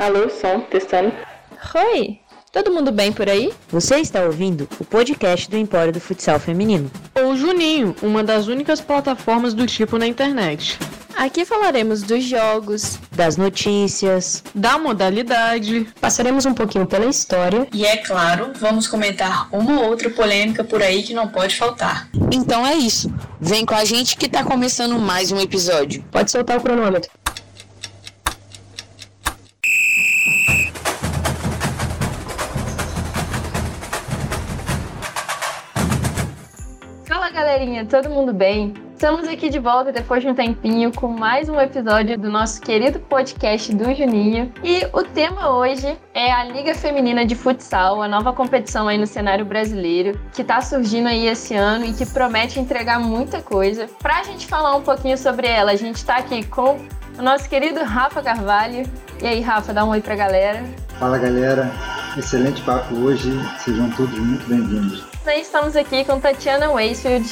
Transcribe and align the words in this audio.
Alô, 0.00 0.30
som, 0.30 0.60
testando. 0.60 1.12
Oi, 1.74 2.18
todo 2.50 2.72
mundo 2.72 2.90
bem 2.90 3.12
por 3.12 3.28
aí? 3.28 3.52
Você 3.68 3.96
está 3.96 4.22
ouvindo 4.22 4.66
o 4.80 4.84
podcast 4.86 5.50
do 5.50 5.58
Empório 5.58 5.92
do 5.92 6.00
Futsal 6.00 6.40
Feminino. 6.40 6.90
Ou 7.14 7.36
Juninho, 7.36 7.94
uma 8.00 8.24
das 8.24 8.46
únicas 8.46 8.80
plataformas 8.80 9.52
do 9.52 9.66
tipo 9.66 9.98
na 9.98 10.06
internet. 10.06 10.78
Aqui 11.14 11.44
falaremos 11.44 12.02
dos 12.02 12.24
jogos, 12.24 12.98
das 13.12 13.36
notícias, 13.36 14.42
da 14.54 14.78
modalidade. 14.78 15.86
Passaremos 16.00 16.46
um 16.46 16.54
pouquinho 16.54 16.86
pela 16.86 17.04
história. 17.04 17.68
E 17.70 17.84
é 17.84 17.98
claro, 17.98 18.52
vamos 18.58 18.88
comentar 18.88 19.50
uma 19.52 19.82
ou 19.82 19.90
outra 19.90 20.08
polêmica 20.08 20.64
por 20.64 20.82
aí 20.82 21.02
que 21.02 21.12
não 21.12 21.28
pode 21.28 21.56
faltar. 21.56 22.08
Então 22.32 22.66
é 22.66 22.74
isso. 22.74 23.12
Vem 23.38 23.66
com 23.66 23.74
a 23.74 23.84
gente 23.84 24.16
que 24.16 24.30
tá 24.30 24.42
começando 24.42 24.98
mais 24.98 25.30
um 25.30 25.38
episódio. 25.38 26.02
Pode 26.10 26.30
soltar 26.30 26.56
o 26.56 26.62
cronômetro. 26.62 27.10
Galerinha, 37.50 37.84
todo 37.84 38.08
mundo 38.08 38.32
bem? 38.32 38.72
Estamos 38.94 39.26
aqui 39.26 39.50
de 39.50 39.58
volta 39.58 39.90
depois 39.90 40.22
de 40.22 40.28
um 40.28 40.34
tempinho 40.36 40.92
com 40.94 41.08
mais 41.08 41.48
um 41.48 41.60
episódio 41.60 42.16
do 42.16 42.30
nosso 42.30 42.60
querido 42.60 43.00
podcast 43.00 43.74
do 43.74 43.92
Juninho. 43.92 44.52
E 44.62 44.86
o 44.92 45.02
tema 45.02 45.50
hoje 45.50 45.98
é 46.14 46.30
a 46.30 46.44
Liga 46.44 46.76
Feminina 46.76 47.26
de 47.26 47.34
Futsal, 47.34 48.00
a 48.00 48.06
nova 48.06 48.32
competição 48.32 48.86
aí 48.86 48.96
no 48.96 49.06
cenário 49.06 49.44
brasileiro, 49.44 50.16
que 50.32 50.42
está 50.42 50.60
surgindo 50.60 51.08
aí 51.08 51.26
esse 51.26 51.56
ano 51.56 51.86
e 51.86 51.92
que 51.92 52.06
promete 52.06 52.60
entregar 52.60 53.00
muita 53.00 53.42
coisa. 53.42 53.88
Para 54.00 54.20
a 54.20 54.22
gente 54.22 54.46
falar 54.46 54.76
um 54.76 54.82
pouquinho 54.82 55.18
sobre 55.18 55.48
ela, 55.48 55.72
a 55.72 55.76
gente 55.76 55.96
está 55.96 56.18
aqui 56.18 56.46
com 56.46 56.78
o 57.18 57.22
nosso 57.22 57.48
querido 57.48 57.82
Rafa 57.82 58.22
Carvalho. 58.22 58.88
E 59.20 59.26
aí, 59.26 59.40
Rafa, 59.40 59.74
dá 59.74 59.84
um 59.84 59.88
oi 59.88 60.00
pra 60.00 60.14
galera. 60.14 60.62
Fala 61.00 61.18
galera, 61.18 61.68
excelente 62.16 62.62
papo 62.62 62.94
hoje, 62.94 63.28
sejam 63.58 63.90
todos 63.90 64.16
muito 64.16 64.46
bem-vindos. 64.46 65.10
Também 65.24 65.42
estamos 65.42 65.76
aqui 65.76 66.04
com 66.04 66.18
Tatiana 66.18 66.70
Weisfield, 66.70 67.28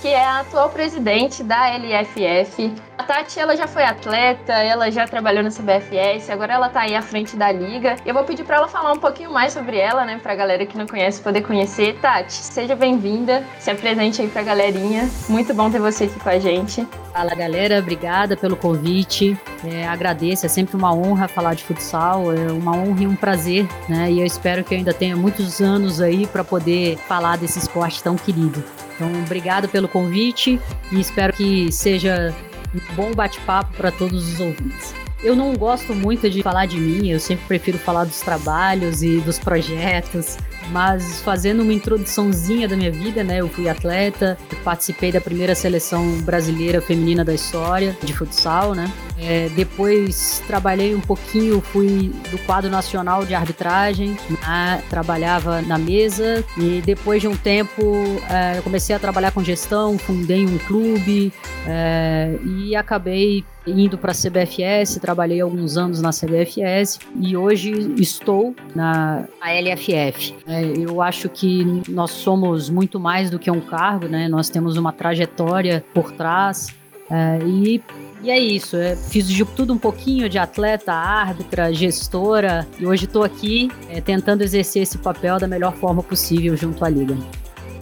que 0.00 0.08
é 0.08 0.24
a 0.24 0.40
atual 0.40 0.70
presidente 0.70 1.42
da 1.42 1.68
LFF. 1.76 2.72
A 2.96 3.02
Tati, 3.02 3.38
ela 3.38 3.56
já 3.56 3.66
foi 3.66 3.82
atleta, 3.82 4.52
ela 4.52 4.90
já 4.90 5.06
trabalhou 5.06 5.42
na 5.42 5.50
CBFS, 5.50 6.30
agora 6.30 6.54
ela 6.54 6.68
tá 6.68 6.80
aí 6.80 6.94
à 6.94 7.02
frente 7.02 7.36
da 7.36 7.50
liga. 7.52 7.96
Eu 8.04 8.14
vou 8.14 8.24
pedir 8.24 8.44
para 8.44 8.56
ela 8.56 8.68
falar 8.68 8.92
um 8.92 8.98
pouquinho 8.98 9.32
mais 9.32 9.52
sobre 9.52 9.78
ela, 9.78 10.04
né, 10.04 10.18
pra 10.22 10.34
galera 10.34 10.64
que 10.64 10.76
não 10.76 10.86
conhece 10.86 11.20
poder 11.20 11.42
conhecer. 11.42 11.98
Tati, 12.00 12.32
seja 12.32 12.74
bem-vinda, 12.74 13.44
se 13.58 13.70
apresente 13.70 14.22
aí 14.22 14.28
pra 14.28 14.42
galerinha. 14.42 15.08
Muito 15.28 15.52
bom 15.52 15.70
ter 15.70 15.80
você 15.80 16.04
aqui 16.04 16.18
com 16.18 16.28
a 16.28 16.38
gente. 16.38 16.86
Fala, 17.12 17.34
galera, 17.34 17.78
obrigada 17.78 18.36
pelo 18.36 18.56
convite. 18.56 19.38
É, 19.64 19.86
agradeço, 19.86 20.46
é 20.46 20.48
sempre 20.48 20.76
uma 20.76 20.94
honra 20.94 21.28
falar 21.28 21.54
de 21.54 21.64
futsal, 21.64 22.32
é 22.32 22.52
uma 22.52 22.72
honra 22.72 23.02
e 23.02 23.06
um 23.06 23.16
prazer, 23.16 23.66
né? 23.88 24.10
E 24.10 24.20
eu 24.20 24.26
espero 24.26 24.64
que 24.64 24.74
eu 24.74 24.78
ainda 24.78 24.94
tenha 24.94 25.16
muitos 25.16 25.60
anos 25.60 26.00
aí 26.00 26.26
para 26.26 26.44
poder 26.44 26.96
falar 26.96 27.36
desse 27.36 27.58
esporte 27.58 28.02
tão 28.02 28.16
querido. 28.16 28.62
Então, 29.00 29.10
obrigado 29.22 29.66
pelo 29.66 29.88
convite 29.88 30.60
e 30.92 31.00
espero 31.00 31.32
que 31.32 31.72
seja 31.72 32.34
um 32.74 32.94
bom 32.94 33.14
bate-papo 33.14 33.74
para 33.74 33.90
todos 33.90 34.34
os 34.34 34.40
ouvintes. 34.40 34.94
Eu 35.24 35.34
não 35.34 35.54
gosto 35.56 35.94
muito 35.94 36.28
de 36.28 36.42
falar 36.42 36.66
de 36.66 36.78
mim, 36.78 37.08
eu 37.08 37.18
sempre 37.18 37.46
prefiro 37.46 37.78
falar 37.78 38.04
dos 38.04 38.20
trabalhos 38.20 39.02
e 39.02 39.18
dos 39.20 39.38
projetos, 39.38 40.36
mas 40.70 41.20
fazendo 41.20 41.62
uma 41.62 41.72
introduçãozinha 41.72 42.68
da 42.68 42.76
minha 42.76 42.90
vida, 42.90 43.22
né? 43.24 43.40
Eu 43.40 43.48
fui 43.48 43.68
atleta, 43.68 44.38
participei 44.64 45.12
da 45.12 45.20
primeira 45.20 45.54
seleção 45.54 46.20
brasileira 46.20 46.80
feminina 46.80 47.24
da 47.24 47.34
história 47.34 47.96
de 48.02 48.12
futsal, 48.12 48.74
né? 48.74 48.90
É, 49.18 49.50
depois 49.50 50.42
trabalhei 50.46 50.94
um 50.94 51.00
pouquinho, 51.00 51.60
fui 51.60 52.10
do 52.30 52.38
quadro 52.38 52.70
nacional 52.70 53.26
de 53.26 53.34
arbitragem, 53.34 54.16
né? 54.30 54.82
trabalhava 54.88 55.60
na 55.60 55.76
mesa 55.76 56.42
e 56.56 56.80
depois 56.84 57.20
de 57.20 57.28
um 57.28 57.36
tempo 57.36 57.82
é, 58.30 58.60
comecei 58.62 58.96
a 58.96 58.98
trabalhar 58.98 59.30
com 59.32 59.44
gestão, 59.44 59.98
fundei 59.98 60.46
um 60.46 60.56
clube 60.58 61.32
é, 61.66 62.34
e 62.44 62.74
acabei 62.74 63.44
indo 63.66 63.98
para 63.98 64.12
a 64.12 64.14
CBFS, 64.14 64.98
trabalhei 65.00 65.40
alguns 65.40 65.76
anos 65.76 66.00
na 66.00 66.10
CBFS 66.10 66.98
e 67.20 67.36
hoje 67.36 67.72
estou 67.98 68.54
na 68.74 69.26
LFF. 69.42 70.34
É, 70.46 70.62
eu 70.64 71.00
acho 71.02 71.28
que 71.28 71.82
nós 71.88 72.10
somos 72.10 72.70
muito 72.70 72.98
mais 72.98 73.30
do 73.30 73.38
que 73.38 73.50
um 73.50 73.60
cargo, 73.60 74.06
né? 74.06 74.28
Nós 74.28 74.48
temos 74.48 74.76
uma 74.76 74.92
trajetória 74.92 75.84
por 75.94 76.12
trás 76.12 76.68
é, 77.10 77.38
e 77.46 77.82
e 78.22 78.30
é 78.30 78.38
isso, 78.38 78.76
é, 78.76 78.94
fiz 78.96 79.26
de 79.26 79.42
tudo 79.46 79.72
um 79.72 79.78
pouquinho 79.78 80.28
de 80.28 80.36
atleta, 80.36 80.92
árbitra, 80.92 81.72
gestora, 81.72 82.68
e 82.78 82.86
hoje 82.86 83.06
estou 83.06 83.22
aqui 83.22 83.70
é, 83.88 83.98
tentando 83.98 84.42
exercer 84.42 84.82
esse 84.82 84.98
papel 84.98 85.38
da 85.38 85.46
melhor 85.46 85.72
forma 85.72 86.02
possível 86.02 86.54
junto 86.54 86.84
à 86.84 86.88
Liga. 86.90 87.16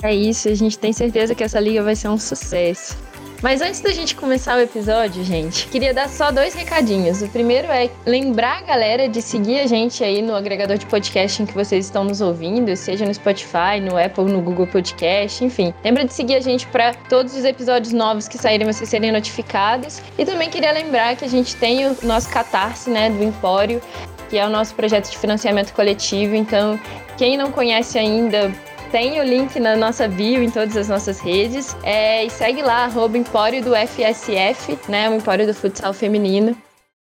É 0.01 0.15
isso, 0.15 0.49
a 0.49 0.55
gente 0.55 0.79
tem 0.79 0.93
certeza 0.93 1.35
que 1.35 1.43
essa 1.43 1.59
liga 1.59 1.83
vai 1.83 1.97
ser 1.97 2.09
um 2.09 2.19
sucesso. 2.19 2.97
Mas 3.41 3.63
antes 3.63 3.81
da 3.81 3.91
gente 3.93 4.17
começar 4.17 4.57
o 4.57 4.61
episódio, 4.61 5.23
gente, 5.23 5.69
queria 5.69 5.95
dar 5.95 6.09
só 6.09 6.33
dois 6.33 6.55
recadinhos. 6.55 7.23
O 7.23 7.29
primeiro 7.29 7.69
é 7.69 7.89
lembrar 8.05 8.59
a 8.59 8.63
galera 8.63 9.09
de 9.09 9.23
seguir 9.23 9.61
a 9.61 9.67
gente 9.67 10.03
aí 10.03 10.21
no 10.21 10.35
agregador 10.35 10.77
de 10.77 10.85
podcast 10.87 11.41
em 11.41 11.47
que 11.47 11.55
vocês 11.55 11.85
estão 11.85 12.03
nos 12.03 12.21
ouvindo, 12.21 12.75
seja 12.75 13.07
no 13.07 13.15
Spotify, 13.15 13.81
no 13.81 13.97
Apple, 13.97 14.25
no 14.25 14.41
Google 14.41 14.67
Podcast, 14.67 15.45
enfim. 15.45 15.73
Lembra 15.85 16.05
de 16.05 16.15
seguir 16.15 16.35
a 16.35 16.41
gente 16.41 16.67
para 16.67 16.93
todos 16.95 17.37
os 17.37 17.45
episódios 17.45 17.93
novos 17.93 18.27
que 18.27 18.37
saírem 18.37 18.67
vocês 18.67 18.91
serem 18.91 19.13
notificados. 19.13 20.03
E 20.19 20.25
também 20.25 20.51
queria 20.51 20.73
lembrar 20.73 21.15
que 21.15 21.25
a 21.25 21.29
gente 21.29 21.55
tem 21.55 21.87
o 21.87 21.97
nosso 22.03 22.29
Catarse, 22.31 22.91
né, 22.91 23.09
do 23.09 23.23
Empório, 23.23 23.81
que 24.29 24.37
é 24.37 24.45
o 24.45 24.51
nosso 24.51 24.75
projeto 24.75 25.11
de 25.11 25.17
financiamento 25.17 25.73
coletivo. 25.75 26.35
Então, 26.35 26.79
quem 27.17 27.37
não 27.37 27.53
conhece 27.53 27.99
ainda, 28.01 28.53
tem 28.91 29.21
o 29.21 29.25
link 29.25 29.59
na 29.61 29.77
nossa 29.77 30.09
bio 30.09 30.43
em 30.43 30.51
todas 30.51 30.77
as 30.77 30.89
nossas 30.89 31.21
redes. 31.21 31.77
É, 31.83 32.25
e 32.25 32.31
segue 32.31 32.63
lá, 32.63 32.85
arroba 32.85 33.19
Empório 33.19 33.63
do 33.63 33.75
FSF, 33.75 34.91
né? 34.91 35.11
O 35.11 35.15
Empório 35.15 35.47
do 35.47 35.55
Futsal 35.55 35.93
Feminino. 35.93 36.57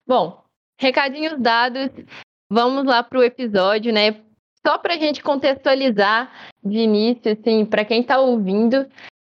Bom, 0.06 0.42
recadinhos 0.78 1.38
dados. 1.38 1.90
Vamos 2.50 2.84
lá 2.84 3.02
para 3.02 3.18
o 3.18 3.22
episódio, 3.22 3.92
né? 3.92 4.16
Só 4.66 4.78
para 4.78 4.94
a 4.94 4.98
gente 4.98 5.22
contextualizar 5.22 6.30
de 6.62 6.78
início, 6.78 7.32
assim, 7.32 7.66
para 7.66 7.84
quem 7.84 8.00
está 8.00 8.18
ouvindo. 8.18 8.86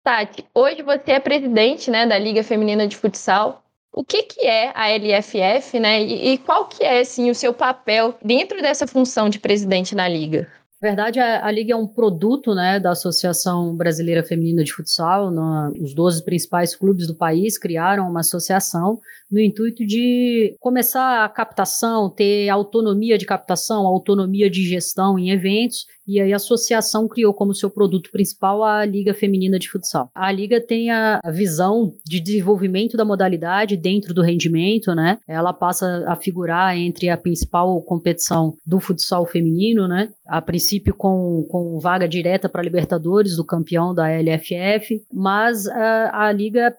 Tati, 0.05 0.45
hoje 0.55 0.83
você 0.83 1.13
é 1.13 1.21
presidente 1.21 1.91
né, 1.91 2.07
da 2.07 2.19
Liga 2.19 2.43
Feminina 2.43 2.87
de 2.87 2.97
Futsal. 2.97 3.63
O 3.95 4.05
que, 4.05 4.25
que 4.25 4.47
é 4.47 4.73
a 4.75 4.89
LFF, 4.89 5.79
né? 5.79 6.03
E, 6.03 6.33
e 6.33 6.39
qual 6.39 6.67
que 6.67 6.83
é, 6.83 7.01
assim, 7.01 7.31
o 7.31 7.35
seu 7.35 7.55
papel 7.55 8.15
dentro 8.23 8.61
dessa 8.61 8.87
função 8.87 9.29
de 9.29 9.39
presidente 9.39 9.95
na 9.95 10.09
Liga? 10.09 10.51
Na 10.83 10.89
verdade, 10.89 11.21
a, 11.21 11.47
a, 11.47 11.51
Liga 11.53 11.75
é 11.75 11.77
um 11.77 11.87
produto 11.87 12.57
né, 12.57 12.81
da 12.81 12.91
Associação 12.91 13.77
Brasileira 13.77 14.25
Feminina 14.25 14.65
de 14.65 14.73
Futsal. 14.73 15.31
No, 15.31 15.73
os 15.81 15.95
12 15.95 16.25
principais 16.25 16.75
clubes 16.75 17.07
do 17.07 17.15
país 17.15 17.57
criaram 17.57 18.11
uma 18.11 18.19
associação 18.19 18.99
no 19.31 19.39
intuito 19.39 19.87
de 19.87 20.57
começar 20.59 21.25
a 21.25 21.29
captação, 21.29 22.11
ter 22.11 22.49
autonomia 22.49 23.17
de 23.17 23.25
captação, 23.25 23.87
autonomia 23.87 24.51
de 24.51 24.65
gestão 24.67 25.17
em 25.17 25.31
eventos 25.31 25.87
e 26.07 26.21
aí 26.21 26.33
a 26.33 26.37
associação 26.37 27.09
criou 27.09 27.33
como 27.33 27.55
seu 27.55 27.71
produto 27.71 28.11
principal 28.11 28.63
a 28.63 28.85
Liga 28.85 29.15
Feminina 29.15 29.59
de 29.59 29.69
Futsal. 29.69 30.11
A 30.15 30.31
liga 30.31 30.61
tem 30.61 30.91
a 30.91 31.21
visão 31.33 31.93
de 32.05 32.21
desenvolvimento 32.21 32.97
da 32.97 33.05
modalidade 33.05 33.77
dentro 33.77 34.13
do 34.13 34.23
rendimento, 34.23 34.95
né? 34.95 35.19
Ela 35.29 35.53
passa 35.53 36.05
a 36.07 36.17
figurar 36.17 36.77
entre 36.77 37.09
a 37.09 37.17
principal 37.17 37.81
competição 37.83 38.55
do 38.67 38.81
futsal 38.81 39.27
feminino, 39.27 39.87
né? 39.87 40.11
A 40.27 40.41
princípio 40.41 40.95
com, 40.95 41.47
com 41.51 41.79
vaga 41.79 42.09
direta 42.09 42.49
para 42.49 42.63
Libertadores 42.63 43.37
do 43.37 43.45
campeão 43.45 43.95
da 43.95 44.09
LFF, 44.09 45.03
mas 45.13 45.67
a, 45.67 46.27
a 46.27 46.33
liga 46.33 46.75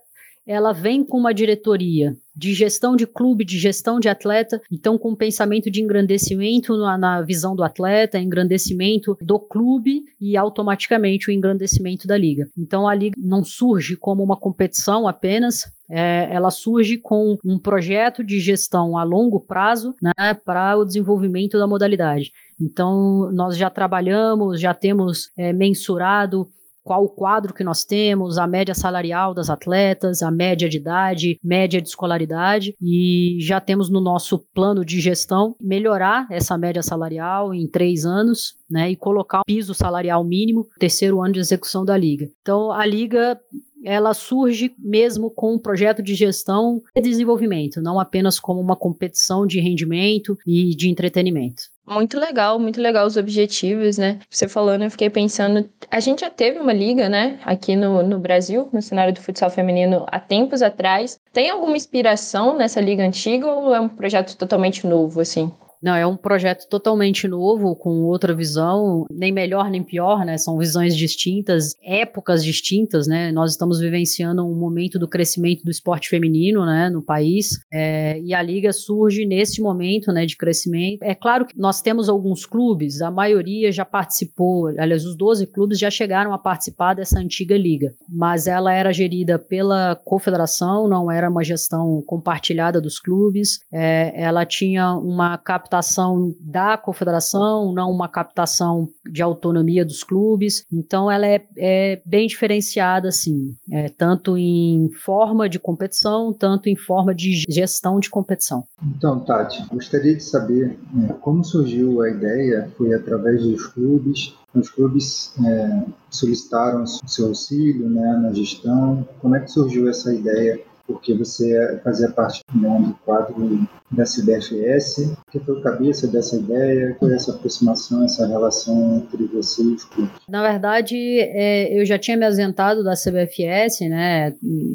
ela 0.45 0.73
vem 0.73 1.03
com 1.03 1.17
uma 1.17 1.33
diretoria 1.33 2.15
de 2.35 2.53
gestão 2.53 2.95
de 2.95 3.05
clube, 3.05 3.45
de 3.45 3.59
gestão 3.59 3.99
de 3.99 4.09
atleta, 4.09 4.59
então 4.71 4.97
com 4.97 5.11
um 5.11 5.15
pensamento 5.15 5.69
de 5.69 5.81
engrandecimento 5.81 6.75
na, 6.75 6.97
na, 6.97 7.21
visão 7.21 7.55
do 7.55 7.63
atleta, 7.63 8.19
engrandecimento 8.19 9.15
do 9.21 9.39
clube 9.39 10.03
e 10.19 10.35
automaticamente 10.35 11.29
o 11.29 11.31
engrandecimento 11.31 12.07
da 12.07 12.17
liga. 12.17 12.47
Então 12.57 12.87
a 12.87 12.95
liga 12.95 13.15
não 13.17 13.43
surge 13.43 13.95
como 13.95 14.23
uma 14.23 14.35
competição 14.35 15.07
apenas, 15.07 15.71
é, 15.89 16.27
ela 16.31 16.49
surge 16.49 16.97
com 16.97 17.37
um 17.45 17.59
projeto 17.59 18.23
de 18.23 18.39
gestão 18.39 18.97
a 18.97 19.03
longo 19.03 19.39
prazo 19.39 19.93
né, 20.01 20.33
para 20.33 20.75
o 20.75 20.85
desenvolvimento 20.85 21.59
da 21.59 21.67
modalidade. 21.67 22.31
Então 22.59 23.31
nós 23.31 23.55
já 23.55 23.69
trabalhamos, 23.69 24.59
já 24.59 24.73
temos 24.73 25.29
é, 25.37 25.53
mensurado 25.53 26.49
qual 26.83 27.03
o 27.03 27.09
quadro 27.09 27.53
que 27.53 27.63
nós 27.63 27.83
temos, 27.83 28.37
a 28.37 28.45
média 28.45 28.75
salarial 28.75 29.33
das 29.33 29.49
atletas, 29.49 30.21
a 30.21 30.29
média 30.29 30.67
de 30.67 30.77
idade, 30.77 31.39
média 31.43 31.81
de 31.81 31.87
escolaridade, 31.87 32.75
e 32.81 33.37
já 33.39 33.59
temos 33.59 33.89
no 33.89 34.01
nosso 34.01 34.39
plano 34.53 34.83
de 34.83 34.99
gestão 34.99 35.55
melhorar 35.59 36.27
essa 36.29 36.57
média 36.57 36.83
salarial 36.83 37.53
em 37.53 37.67
três 37.67 38.05
anos, 38.05 38.57
né, 38.69 38.91
e 38.91 38.95
colocar 38.95 39.39
um 39.39 39.45
piso 39.45 39.73
salarial 39.73 40.23
mínimo, 40.23 40.67
terceiro 40.79 41.21
ano 41.21 41.33
de 41.33 41.39
execução 41.39 41.85
da 41.85 41.95
liga. 41.95 42.27
Então, 42.41 42.71
a 42.71 42.85
liga 42.85 43.39
ela 43.85 44.13
surge 44.13 44.73
mesmo 44.79 45.29
com 45.29 45.55
um 45.55 45.59
projeto 45.59 46.01
de 46.01 46.15
gestão 46.15 46.81
e 46.95 47.01
desenvolvimento, 47.01 47.81
não 47.81 47.99
apenas 47.99 48.39
como 48.39 48.61
uma 48.61 48.77
competição 48.77 49.45
de 49.45 49.59
rendimento 49.59 50.37
e 50.47 50.73
de 50.75 50.89
entretenimento. 50.89 51.63
Muito 51.85 52.17
legal, 52.19 52.57
muito 52.59 52.79
legal 52.81 53.05
os 53.05 53.17
objetivos, 53.17 53.97
né? 53.97 54.19
Você 54.29 54.47
falando, 54.47 54.83
eu 54.83 54.91
fiquei 54.91 55.09
pensando. 55.09 55.69
A 55.91 55.99
gente 55.99 56.21
já 56.21 56.29
teve 56.29 56.59
uma 56.59 56.71
liga, 56.73 57.09
né? 57.09 57.39
Aqui 57.43 57.75
no, 57.75 58.01
no 58.03 58.19
Brasil, 58.19 58.69
no 58.71 58.81
cenário 58.81 59.13
do 59.13 59.21
futsal 59.21 59.49
feminino, 59.49 60.05
há 60.09 60.19
tempos 60.19 60.61
atrás. 60.61 61.19
Tem 61.33 61.49
alguma 61.49 61.75
inspiração 61.75 62.57
nessa 62.57 62.79
liga 62.79 63.03
antiga 63.03 63.47
ou 63.47 63.75
é 63.75 63.79
um 63.81 63.89
projeto 63.89 64.37
totalmente 64.37 64.87
novo, 64.87 65.19
assim? 65.19 65.51
Não, 65.83 65.93
é 65.93 66.07
um 66.07 66.15
projeto 66.15 66.65
totalmente 66.69 67.27
novo, 67.27 67.75
com 67.75 68.03
outra 68.03 68.33
visão, 68.33 69.05
nem 69.11 69.33
melhor 69.33 69.69
nem 69.69 69.83
pior, 69.83 70.25
né? 70.25 70.37
São 70.37 70.57
visões 70.57 70.95
distintas, 70.95 71.75
épocas 71.83 72.41
distintas, 72.41 73.05
né? 73.05 73.33
Nós 73.33 73.51
estamos 73.51 73.81
vivenciando 73.81 74.45
um 74.45 74.55
momento 74.55 74.97
do 74.97 75.09
crescimento 75.09 75.65
do 75.65 75.69
esporte 75.69 76.07
feminino, 76.07 76.65
né, 76.65 76.89
no 76.89 77.01
país, 77.01 77.59
é, 77.71 78.17
e 78.21 78.33
a 78.33 78.41
liga 78.41 78.71
surge 78.71 79.25
neste 79.25 79.61
momento, 79.61 80.13
né, 80.13 80.25
de 80.25 80.37
crescimento. 80.37 81.03
É 81.03 81.13
claro 81.13 81.45
que 81.45 81.59
nós 81.59 81.81
temos 81.81 82.07
alguns 82.07 82.45
clubes, 82.45 83.01
a 83.01 83.11
maioria 83.11 83.69
já 83.69 83.83
participou, 83.83 84.67
aliás, 84.67 85.05
os 85.05 85.17
12 85.17 85.47
clubes 85.47 85.77
já 85.77 85.91
chegaram 85.91 86.33
a 86.33 86.37
participar 86.37 86.93
dessa 86.93 87.19
antiga 87.19 87.57
liga, 87.57 87.93
mas 88.07 88.47
ela 88.47 88.73
era 88.73 88.93
gerida 88.93 89.37
pela 89.37 89.99
confederação, 90.05 90.87
não 90.87 91.11
era 91.11 91.29
uma 91.29 91.43
gestão 91.43 92.01
compartilhada 92.05 92.79
dos 92.79 92.99
clubes, 92.99 93.59
é, 93.71 94.13
ela 94.15 94.45
tinha 94.45 94.93
uma 94.93 95.37
captação 95.37 95.72
captação 95.73 96.35
da 96.39 96.77
confederação, 96.77 97.73
não 97.73 97.89
uma 97.89 98.07
captação 98.07 98.87
de 99.09 99.23
autonomia 99.23 99.83
dos 99.83 100.03
clubes. 100.03 100.65
Então, 100.71 101.09
ela 101.09 101.25
é, 101.25 101.43
é 101.57 102.01
bem 102.05 102.27
diferenciada, 102.27 103.07
assim, 103.07 103.55
é, 103.71 103.89
tanto 103.89 104.37
em 104.37 104.89
forma 105.03 105.49
de 105.49 105.57
competição, 105.57 106.31
tanto 106.31 106.69
em 106.69 106.75
forma 106.75 107.15
de 107.15 107.43
gestão 107.49 107.99
de 107.99 108.09
competição. 108.09 108.63
Então, 108.95 109.19
Tati, 109.19 109.65
gostaria 109.71 110.15
de 110.15 110.23
saber 110.23 110.77
né, 110.93 111.15
como 111.21 111.43
surgiu 111.43 112.01
a 112.01 112.09
ideia, 112.09 112.71
foi 112.77 112.93
através 112.93 113.41
dos 113.41 113.65
clubes, 113.65 114.35
os 114.53 114.69
clubes 114.69 115.33
é, 115.43 115.83
solicitaram 116.11 116.83
o 116.83 117.07
seu 117.07 117.29
auxílio 117.29 117.89
né, 117.89 118.19
na 118.21 118.31
gestão. 118.31 119.07
Como 119.19 119.35
é 119.35 119.39
que 119.39 119.49
surgiu 119.49 119.89
essa 119.89 120.13
ideia 120.13 120.61
porque 120.85 121.13
você 121.13 121.79
fazia 121.83 122.09
parte 122.11 122.43
né, 122.53 122.79
do 122.79 122.93
quadro 123.05 123.67
da 123.91 124.03
CBFS, 124.03 125.15
que 125.31 125.39
foi 125.39 125.59
o 125.59 125.61
cabeça 125.61 126.07
dessa 126.07 126.35
ideia, 126.35 126.95
foi 126.99 127.13
essa 127.13 127.31
aproximação, 127.31 128.03
essa 128.03 128.27
relação 128.27 128.97
entre 128.97 129.25
você 129.27 129.61
os 129.61 129.85
clubes? 129.85 130.13
Na 130.27 130.41
verdade, 130.41 130.95
é, 131.19 131.79
eu 131.79 131.85
já 131.85 131.97
tinha 131.97 132.17
me 132.17 132.25
ausentado 132.25 132.83
da 132.83 132.93
CBFS, 132.93 133.81
né, 133.81 134.33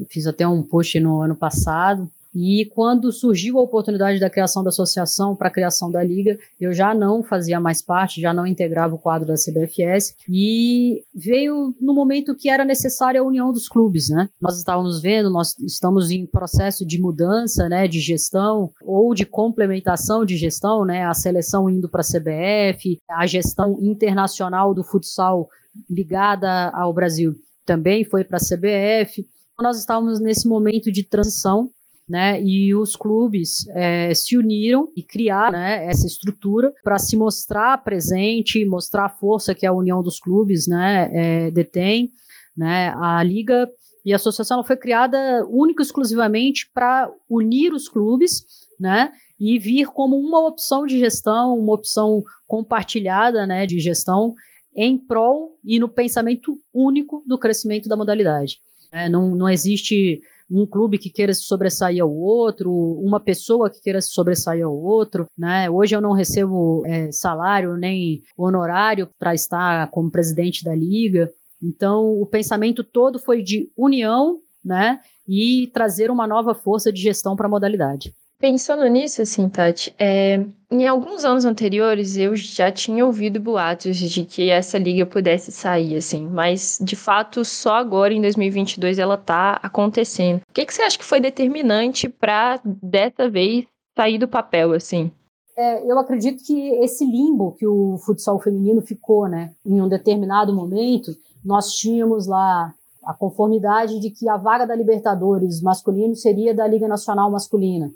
fiz 0.08 0.26
até 0.26 0.46
um 0.46 0.62
post 0.62 0.98
no 1.00 1.20
ano 1.20 1.36
passado, 1.36 2.08
e 2.34 2.66
quando 2.74 3.10
surgiu 3.10 3.58
a 3.58 3.62
oportunidade 3.62 4.20
da 4.20 4.30
criação 4.30 4.62
da 4.62 4.68
associação 4.68 5.34
para 5.34 5.48
a 5.48 5.52
criação 5.52 5.90
da 5.90 6.02
liga, 6.02 6.38
eu 6.60 6.72
já 6.72 6.94
não 6.94 7.22
fazia 7.22 7.58
mais 7.58 7.80
parte, 7.80 8.20
já 8.20 8.32
não 8.32 8.46
integrava 8.46 8.94
o 8.94 8.98
quadro 8.98 9.26
da 9.26 9.34
CBFS 9.34 10.14
e 10.28 11.02
veio 11.14 11.74
no 11.80 11.94
momento 11.94 12.34
que 12.34 12.48
era 12.48 12.64
necessária 12.64 13.20
a 13.20 13.24
união 13.24 13.52
dos 13.52 13.68
clubes, 13.68 14.10
né? 14.10 14.28
Nós 14.40 14.58
estávamos 14.58 15.00
vendo, 15.00 15.30
nós 15.30 15.58
estamos 15.58 16.10
em 16.10 16.26
processo 16.26 16.86
de 16.86 17.00
mudança, 17.00 17.68
né, 17.68 17.88
de 17.88 18.00
gestão 18.00 18.70
ou 18.82 19.14
de 19.14 19.24
complementação 19.24 20.24
de 20.24 20.36
gestão, 20.36 20.84
né? 20.84 21.04
A 21.04 21.14
seleção 21.14 21.68
indo 21.70 21.88
para 21.88 22.02
a 22.02 22.04
CBF, 22.04 23.00
a 23.10 23.26
gestão 23.26 23.78
internacional 23.80 24.74
do 24.74 24.84
futsal 24.84 25.48
ligada 25.88 26.70
ao 26.70 26.92
Brasil 26.92 27.34
também 27.64 28.04
foi 28.04 28.24
para 28.24 28.38
a 28.38 28.40
CBF. 28.40 29.26
Nós 29.60 29.78
estávamos 29.78 30.20
nesse 30.20 30.46
momento 30.48 30.90
de 30.90 31.02
transição 31.02 31.70
né? 32.08 32.42
E 32.42 32.74
os 32.74 32.96
clubes 32.96 33.68
é, 33.68 34.14
se 34.14 34.36
uniram 34.36 34.88
e 34.96 35.02
criaram 35.02 35.58
né, 35.58 35.84
essa 35.86 36.06
estrutura 36.06 36.72
para 36.82 36.98
se 36.98 37.16
mostrar 37.16 37.82
presente, 37.84 38.64
mostrar 38.64 39.06
a 39.06 39.10
força 39.10 39.54
que 39.54 39.66
a 39.66 39.72
união 39.72 40.02
dos 40.02 40.18
clubes, 40.18 40.66
né, 40.66 41.10
é, 41.12 41.50
detém, 41.50 42.10
né? 42.56 42.92
A 42.96 43.22
liga 43.22 43.68
e 44.04 44.12
a 44.12 44.16
associação 44.16 44.64
foi 44.64 44.76
criada 44.76 45.46
única 45.48 45.82
e 45.82 45.84
exclusivamente 45.84 46.70
para 46.72 47.10
unir 47.28 47.72
os 47.74 47.88
clubes, 47.88 48.44
né? 48.80 49.12
E 49.38 49.58
vir 49.58 49.86
como 49.88 50.16
uma 50.16 50.46
opção 50.46 50.86
de 50.86 50.98
gestão, 50.98 51.58
uma 51.58 51.74
opção 51.74 52.24
compartilhada, 52.46 53.46
né, 53.46 53.66
de 53.66 53.78
gestão 53.78 54.34
em 54.74 54.96
prol 54.96 55.58
e 55.64 55.78
no 55.78 55.88
pensamento 55.88 56.58
único 56.72 57.22
do 57.26 57.38
crescimento 57.38 57.88
da 57.88 57.96
modalidade. 57.96 58.58
É, 58.90 59.08
não, 59.08 59.34
não 59.34 59.48
existe 59.48 60.20
um 60.50 60.66
clube 60.66 60.98
que 60.98 61.10
queira 61.10 61.34
se 61.34 61.42
sobressair 61.42 62.02
ao 62.02 62.10
outro, 62.10 62.72
uma 62.72 63.20
pessoa 63.20 63.70
que 63.70 63.80
queira 63.80 64.00
se 64.00 64.10
sobressair 64.10 64.64
ao 64.64 64.74
outro, 64.74 65.26
né? 65.36 65.68
Hoje 65.68 65.94
eu 65.94 66.00
não 66.00 66.12
recebo 66.12 66.82
é, 66.86 67.12
salário 67.12 67.76
nem 67.76 68.22
honorário 68.36 69.08
para 69.18 69.34
estar 69.34 69.90
como 69.90 70.10
presidente 70.10 70.64
da 70.64 70.74
liga. 70.74 71.30
Então, 71.62 72.20
o 72.20 72.24
pensamento 72.24 72.82
todo 72.82 73.18
foi 73.18 73.42
de 73.42 73.70
união, 73.76 74.40
né? 74.64 75.00
E 75.28 75.68
trazer 75.74 76.10
uma 76.10 76.26
nova 76.26 76.54
força 76.54 76.92
de 76.92 77.02
gestão 77.02 77.36
para 77.36 77.46
a 77.46 77.50
modalidade. 77.50 78.14
Pensando 78.40 78.86
nisso, 78.86 79.20
assim, 79.20 79.48
Tati, 79.48 79.92
é, 79.98 80.46
em 80.70 80.86
alguns 80.86 81.24
anos 81.24 81.44
anteriores 81.44 82.16
eu 82.16 82.36
já 82.36 82.70
tinha 82.70 83.04
ouvido 83.04 83.40
boatos 83.40 83.96
de 83.96 84.24
que 84.24 84.48
essa 84.48 84.78
liga 84.78 85.04
pudesse 85.04 85.50
sair, 85.50 85.96
assim, 85.96 86.24
mas 86.24 86.78
de 86.80 86.94
fato 86.94 87.44
só 87.44 87.74
agora 87.74 88.14
em 88.14 88.20
2022 88.22 89.00
ela 89.00 89.16
tá 89.16 89.58
acontecendo. 89.60 90.40
O 90.48 90.52
que, 90.52 90.64
que 90.64 90.72
você 90.72 90.82
acha 90.82 90.96
que 90.96 91.04
foi 91.04 91.18
determinante 91.18 92.08
para 92.08 92.60
dessa 92.64 93.28
vez 93.28 93.66
sair 93.96 94.18
do 94.18 94.28
papel, 94.28 94.72
assim? 94.72 95.10
É, 95.56 95.90
eu 95.90 95.98
acredito 95.98 96.44
que 96.44 96.70
esse 96.84 97.04
limbo 97.04 97.56
que 97.58 97.66
o 97.66 97.98
futsal 98.06 98.38
feminino 98.38 98.80
ficou, 98.80 99.26
né, 99.26 99.50
em 99.66 99.82
um 99.82 99.88
determinado 99.88 100.54
momento, 100.54 101.10
nós 101.44 101.72
tínhamos 101.72 102.28
lá 102.28 102.72
a 103.04 103.12
conformidade 103.12 103.98
de 103.98 104.10
que 104.10 104.28
a 104.28 104.36
vaga 104.36 104.64
da 104.64 104.76
Libertadores 104.76 105.60
masculino 105.60 106.14
seria 106.14 106.54
da 106.54 106.68
Liga 106.68 106.86
Nacional 106.86 107.32
Masculina. 107.32 107.90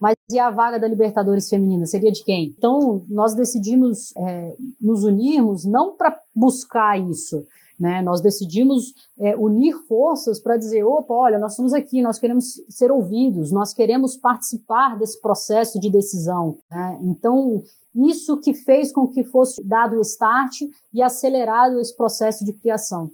Mas 0.00 0.16
e 0.30 0.38
a 0.38 0.50
vaga 0.50 0.78
da 0.78 0.88
Libertadores 0.88 1.48
feminina? 1.48 1.86
Seria 1.86 2.12
de 2.12 2.24
quem? 2.24 2.54
Então, 2.56 3.04
nós 3.08 3.34
decidimos 3.34 4.14
é, 4.16 4.54
nos 4.80 5.04
unirmos 5.04 5.64
não 5.64 5.96
para 5.96 6.18
buscar 6.34 7.00
isso, 7.00 7.46
né? 7.78 8.02
Nós 8.02 8.20
decidimos 8.20 8.94
é, 9.18 9.36
unir 9.36 9.74
forças 9.88 10.38
para 10.38 10.56
dizer: 10.56 10.84
opa, 10.84 11.12
olha, 11.12 11.38
nós 11.38 11.52
estamos 11.52 11.72
aqui, 11.72 12.02
nós 12.02 12.18
queremos 12.18 12.60
ser 12.68 12.90
ouvidos, 12.90 13.50
nós 13.50 13.72
queremos 13.72 14.16
participar 14.16 14.98
desse 14.98 15.20
processo 15.20 15.80
de 15.80 15.90
decisão. 15.90 16.58
Né? 16.70 16.98
Então, 17.02 17.62
isso 17.94 18.36
que 18.38 18.54
fez 18.54 18.92
com 18.92 19.08
que 19.08 19.24
fosse 19.24 19.62
dado 19.64 19.96
o 19.96 20.02
start 20.02 20.62
e 20.92 21.02
acelerado 21.02 21.80
esse 21.80 21.96
processo 21.96 22.44
de 22.44 22.52
criação. 22.52 23.10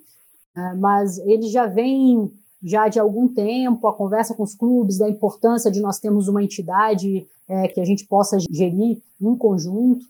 É, 0.57 0.75
mas 0.75 1.19
ele 1.19 1.49
já 1.49 1.67
vem 1.67 2.31
já 2.63 2.89
de 2.89 2.99
algum 2.99 3.27
tempo, 3.29 3.87
a 3.87 3.95
conversa 3.95 4.35
com 4.35 4.43
os 4.43 4.55
clubes 4.55 4.99
da 4.99 5.09
importância 5.09 5.71
de 5.71 5.81
nós 5.81 5.99
termos 5.99 6.29
uma 6.29 6.43
entidade 6.43 7.27
é, 7.49 7.69
que 7.69 7.81
a 7.81 7.85
gente 7.85 8.07
possa 8.07 8.39
gerir 8.51 9.01
em 9.21 9.37
conjunto. 9.37 10.05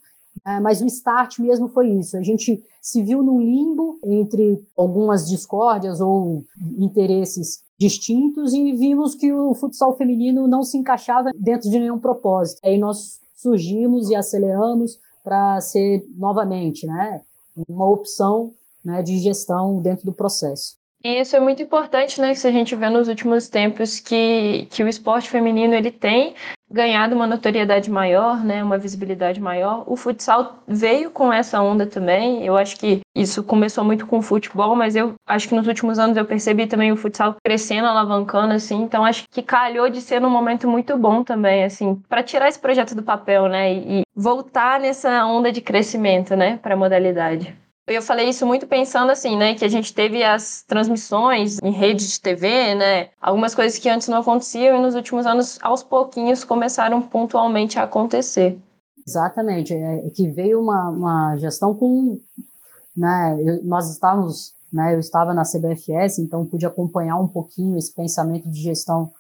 É, 0.47 0.59
mas 0.61 0.81
o 0.81 0.87
start 0.87 1.39
mesmo 1.39 1.69
foi 1.69 1.91
isso. 1.91 2.17
A 2.17 2.23
gente 2.23 2.63
se 2.81 3.03
viu 3.03 3.23
num 3.23 3.41
limbo 3.41 3.99
entre 4.05 4.63
algumas 4.77 5.29
discórdias 5.29 6.01
ou 6.01 6.45
interesses 6.79 7.63
distintos 7.79 8.53
e 8.53 8.73
vimos 8.73 9.15
que 9.15 9.33
o 9.33 9.55
futsal 9.55 9.97
feminino 9.97 10.47
não 10.47 10.63
se 10.63 10.77
encaixava 10.77 11.31
dentro 11.35 11.71
de 11.71 11.79
nenhum 11.79 11.99
propósito. 11.99 12.61
Aí 12.65 12.79
nós 12.79 13.19
surgimos 13.35 14.11
e 14.11 14.15
aceleramos 14.15 14.99
para 15.25 15.61
ser 15.61 16.07
novamente, 16.17 16.87
né, 16.87 17.23
uma 17.69 17.89
opção 17.89 18.53
né, 18.85 19.03
de 19.03 19.19
gestão 19.19 19.81
dentro 19.81 20.05
do 20.05 20.13
processo. 20.13 20.80
E 21.03 21.19
isso 21.19 21.35
é 21.35 21.41
muito 21.41 21.63
importante, 21.63 22.21
né? 22.21 22.35
Que 22.35 22.47
a 22.47 22.53
gente 22.53 22.77
vê 22.77 22.91
nos 22.91 23.09
últimos 23.09 23.49
tempos 23.49 23.99
que, 23.99 24.67
que 24.71 24.85
o 24.85 24.89
esporte 24.89 25.31
feminino 25.31 25.75
ele 25.75 25.91
tem 25.91 26.35
ganhado 26.71 27.17
uma 27.17 27.27
notoriedade 27.27 27.91
maior, 27.91 28.45
né? 28.45 28.63
Uma 28.63 28.77
visibilidade 28.77 29.41
maior. 29.41 29.83
O 29.87 29.97
futsal 29.97 30.63
veio 30.69 31.11
com 31.11 31.33
essa 31.33 31.61
onda 31.63 31.87
também. 31.87 32.45
Eu 32.45 32.55
acho 32.55 32.77
que 32.77 33.01
isso 33.17 33.43
começou 33.43 33.83
muito 33.83 34.07
com 34.07 34.19
o 34.19 34.23
futebol, 34.23 34.77
mas 34.77 34.95
eu 34.95 35.15
acho 35.27 35.49
que 35.49 35.55
nos 35.55 35.67
últimos 35.67 35.99
anos 35.99 36.19
eu 36.19 36.25
percebi 36.27 36.67
também 36.67 36.93
o 36.93 36.97
futsal 36.97 37.35
crescendo, 37.43 37.89
alavancando, 37.89 38.53
assim. 38.53 38.83
Então 38.83 39.03
acho 39.03 39.25
que 39.31 39.43
calhou 39.43 39.89
de 39.89 40.03
ser 40.03 40.21
num 40.21 40.31
momento 40.31 40.69
muito 40.69 40.99
bom 40.99 41.25
também, 41.25 41.65
assim, 41.65 41.95
para 42.11 42.23
tirar 42.23 42.49
esse 42.49 42.59
projeto 42.59 42.95
do 42.95 43.03
papel, 43.03 43.49
né? 43.49 43.73
E, 43.73 44.01
e 44.01 44.03
voltar 44.15 44.79
nessa 44.79 45.25
onda 45.25 45.51
de 45.51 45.63
crescimento, 45.63 46.37
né? 46.37 46.59
Para 46.59 46.75
a 46.75 46.77
modalidade. 46.77 47.57
Eu 47.91 48.03
falei 48.03 48.29
isso 48.29 48.47
muito 48.47 48.67
pensando 48.67 49.11
assim, 49.11 49.37
né, 49.37 49.55
que 49.55 49.65
a 49.65 49.69
gente 49.69 49.93
teve 49.93 50.23
as 50.23 50.63
transmissões 50.63 51.59
em 51.63 51.71
rede 51.73 52.07
de 52.07 52.21
TV, 52.21 52.75
né, 52.75 53.09
algumas 53.21 53.55
coisas 53.55 53.79
que 53.79 53.89
antes 53.89 54.09
não 54.09 54.19
aconteciam 54.19 54.79
e 54.79 54.83
nos 54.83 54.95
últimos 54.95 55.27
anos, 55.27 55.59
aos 55.61 55.83
pouquinhos, 55.83 56.45
começaram 56.45 57.03
pontualmente 57.03 57.79
a 57.79 57.83
acontecer. 57.83 58.59
Exatamente, 59.07 59.75
é, 59.75 60.07
é 60.07 60.11
que 60.11 60.29
veio 60.29 60.61
uma, 60.61 60.89
uma 60.89 61.37
gestão 61.37 61.75
com, 61.75 62.21
né, 62.97 63.37
nós 63.65 63.91
estávamos 63.91 64.55
né? 64.73 64.95
Eu 64.95 65.01
estava 65.01 65.35
na 65.35 65.43
CBFS, 65.43 66.19
então 66.19 66.47
pude 66.47 66.65
acompanhar 66.65 67.17
um 67.17 67.27
pouquinho 67.27 67.77
esse 67.77 67.93
pensamento 67.93 68.49
de 68.49 68.61
gestão 68.63 69.11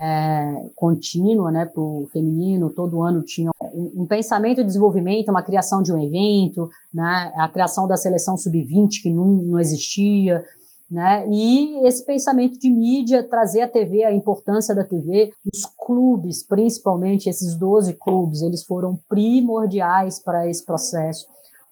é, 0.00 0.70
contínua, 0.76 1.50
né, 1.50 1.66
para 1.66 1.80
o 1.80 2.08
feminino. 2.12 2.70
Todo 2.70 3.02
ano 3.02 3.22
tinha 3.22 3.50
um, 3.72 4.02
um, 4.02 4.06
pensamento 4.06 4.58
de 4.58 4.64
desenvolvimento, 4.64 5.30
uma 5.30 5.42
criação 5.42 5.82
de 5.82 5.92
um 5.92 6.02
evento, 6.02 6.68
né, 6.92 7.32
a 7.36 7.48
criação 7.48 7.86
da 7.86 7.96
seleção 7.96 8.36
sub-20 8.36 9.02
que 9.02 9.10
não, 9.10 9.26
não 9.26 9.58
existia, 9.58 10.44
né? 10.90 11.26
E 11.28 11.86
esse 11.86 12.04
pensamento 12.04 12.58
de 12.58 12.70
mídia, 12.70 13.22
trazer 13.22 13.60
a 13.60 13.68
TV, 13.68 14.04
a 14.04 14.12
importância 14.12 14.74
da 14.74 14.82
TV, 14.82 15.30
os 15.44 15.66
clubes, 15.76 16.42
principalmente 16.42 17.28
esses 17.28 17.54
12 17.56 17.92
clubes, 17.94 18.40
eles 18.40 18.64
foram 18.64 18.98
primordiais 19.06 20.18
para 20.18 20.48
esse 20.48 20.64
processo. 20.64 21.26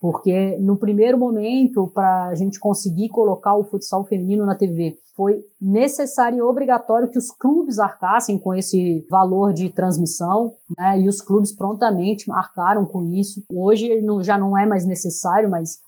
Porque 0.07 0.57
no 0.61 0.77
primeiro 0.77 1.19
momento, 1.19 1.91
para 1.93 2.27
a 2.29 2.35
gente 2.37 2.61
conseguir 2.61 3.09
colocar 3.09 3.57
o 3.57 3.65
futsal 3.65 4.05
feminino 4.05 4.47
na 4.47 4.55
TV, 4.55 4.97
foi 5.17 5.45
necessário 5.61 6.39
e 6.39 6.43
obrigatório 6.43 7.11
que 7.11 7.19
os 7.19 7.33
clubes 7.33 7.81
arcassem 7.81 8.39
com 8.39 8.55
esse 8.55 9.05
valor 9.11 9.53
de 9.53 9.69
transmissão, 9.69 10.53
né? 10.79 11.01
E 11.01 11.09
os 11.09 11.21
clubes 11.21 11.51
prontamente 11.51 12.31
arcaram 12.31 12.87
com 12.87 13.05
isso. 13.13 13.43
Hoje 13.53 14.01
já 14.23 14.39
não 14.39 14.57
é 14.57 14.65
mais 14.65 14.87
necessário, 14.87 15.51
mas 15.51 15.81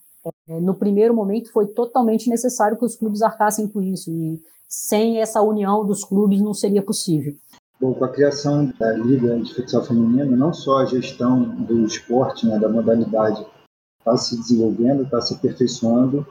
é, 0.49 0.59
no 0.59 0.75
primeiro 0.75 1.15
momento 1.15 1.53
foi 1.53 1.69
totalmente 1.69 2.29
necessário 2.29 2.77
que 2.77 2.85
os 2.85 2.97
clubes 2.97 3.23
arcassem 3.23 3.69
com 3.69 3.81
isso. 3.81 4.11
E 4.11 4.41
sem 4.67 5.21
essa 5.21 5.41
união 5.41 5.87
dos 5.87 6.05
clubes 6.05 6.41
não 6.41 6.53
seria 6.53 6.83
possível. 6.83 7.35
Bom, 7.81 7.95
com 7.95 8.05
a 8.05 8.09
criação 8.09 8.73
da 8.81 8.95
Liga 8.95 9.39
de 9.39 9.55
Futsal 9.55 9.85
Feminino, 9.85 10.37
não 10.37 10.53
só 10.53 10.79
a 10.79 10.87
gestão 10.87 11.45
do 11.65 11.85
esporte, 11.85 12.49
né, 12.49 12.59
da 12.59 12.69
modalidade, 12.69 13.47
está 14.09 14.17
se 14.17 14.37
desenvolvendo, 14.37 15.03
está 15.03 15.21
se 15.21 15.35
aperfeiçoando, 15.35 16.27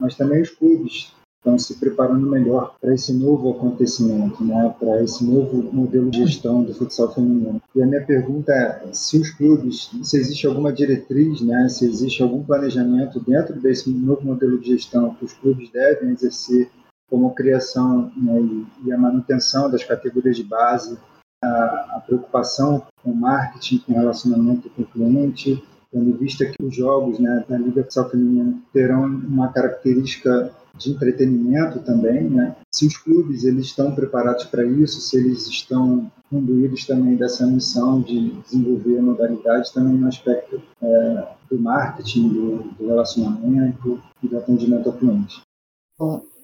mas 0.00 0.16
também 0.16 0.40
os 0.40 0.50
clubes 0.50 1.12
estão 1.40 1.58
se 1.58 1.78
preparando 1.78 2.28
melhor 2.28 2.74
para 2.78 2.94
esse 2.94 3.14
novo 3.14 3.50
acontecimento, 3.50 4.44
né, 4.44 4.74
para 4.78 5.02
esse 5.02 5.24
novo 5.24 5.62
modelo 5.72 6.10
de 6.10 6.18
gestão 6.26 6.62
do 6.62 6.74
futsal 6.74 7.14
feminino. 7.14 7.62
E 7.74 7.82
a 7.82 7.86
minha 7.86 8.04
pergunta 8.04 8.52
é 8.52 8.92
se 8.92 9.18
os 9.18 9.30
clubes, 9.30 9.90
se 10.02 10.18
existe 10.18 10.46
alguma 10.46 10.70
diretriz, 10.70 11.40
né, 11.40 11.68
se 11.68 11.86
existe 11.86 12.22
algum 12.22 12.42
planejamento 12.42 13.18
dentro 13.20 13.58
desse 13.58 13.90
novo 13.90 14.22
modelo 14.22 14.58
de 14.58 14.68
gestão 14.68 15.14
que 15.14 15.24
os 15.24 15.32
clubes 15.32 15.70
devem 15.70 16.10
exercer 16.10 16.70
como 17.08 17.28
a 17.28 17.34
criação 17.34 18.12
né, 18.16 18.66
e 18.84 18.92
a 18.92 18.98
manutenção 18.98 19.70
das 19.70 19.82
categorias 19.82 20.36
de 20.36 20.44
base, 20.44 20.98
a, 21.42 21.48
a 21.96 22.02
preocupação 22.06 22.86
com 23.02 23.14
marketing, 23.14 23.78
com 23.78 23.94
relacionamento 23.94 24.68
com 24.70 24.82
o 24.82 24.86
cliente, 24.86 25.62
tendo 25.92 26.10
em 26.10 26.16
vista 26.16 26.46
que 26.46 26.64
os 26.64 26.74
jogos 26.74 27.18
né, 27.18 27.44
da 27.48 27.58
Liga 27.58 27.82
Futsal 27.82 28.10
Feminina 28.10 28.56
terão 28.72 29.04
uma 29.04 29.52
característica 29.52 30.52
de 30.78 30.92
entretenimento 30.92 31.80
também, 31.80 32.30
né? 32.30 32.56
Se 32.72 32.86
os 32.86 32.96
clubes 32.96 33.44
eles 33.44 33.66
estão 33.66 33.94
preparados 33.94 34.44
para 34.44 34.64
isso, 34.64 35.00
se 35.00 35.16
eles 35.16 35.46
estão 35.46 36.10
imbuídos 36.32 36.86
também 36.86 37.16
dessa 37.16 37.44
missão 37.46 38.00
de 38.00 38.30
desenvolver 38.42 38.98
a 38.98 39.02
modalidade 39.02 39.72
também 39.74 39.94
no 39.94 40.08
aspecto 40.08 40.62
é, 40.80 41.28
do 41.50 41.58
marketing, 41.60 42.28
do, 42.28 42.56
do, 42.78 42.86
relacionamento 42.86 44.00
e 44.22 44.28
do 44.28 44.38
atendimento 44.38 44.88
ao 44.88 44.96
cliente. 44.96 45.42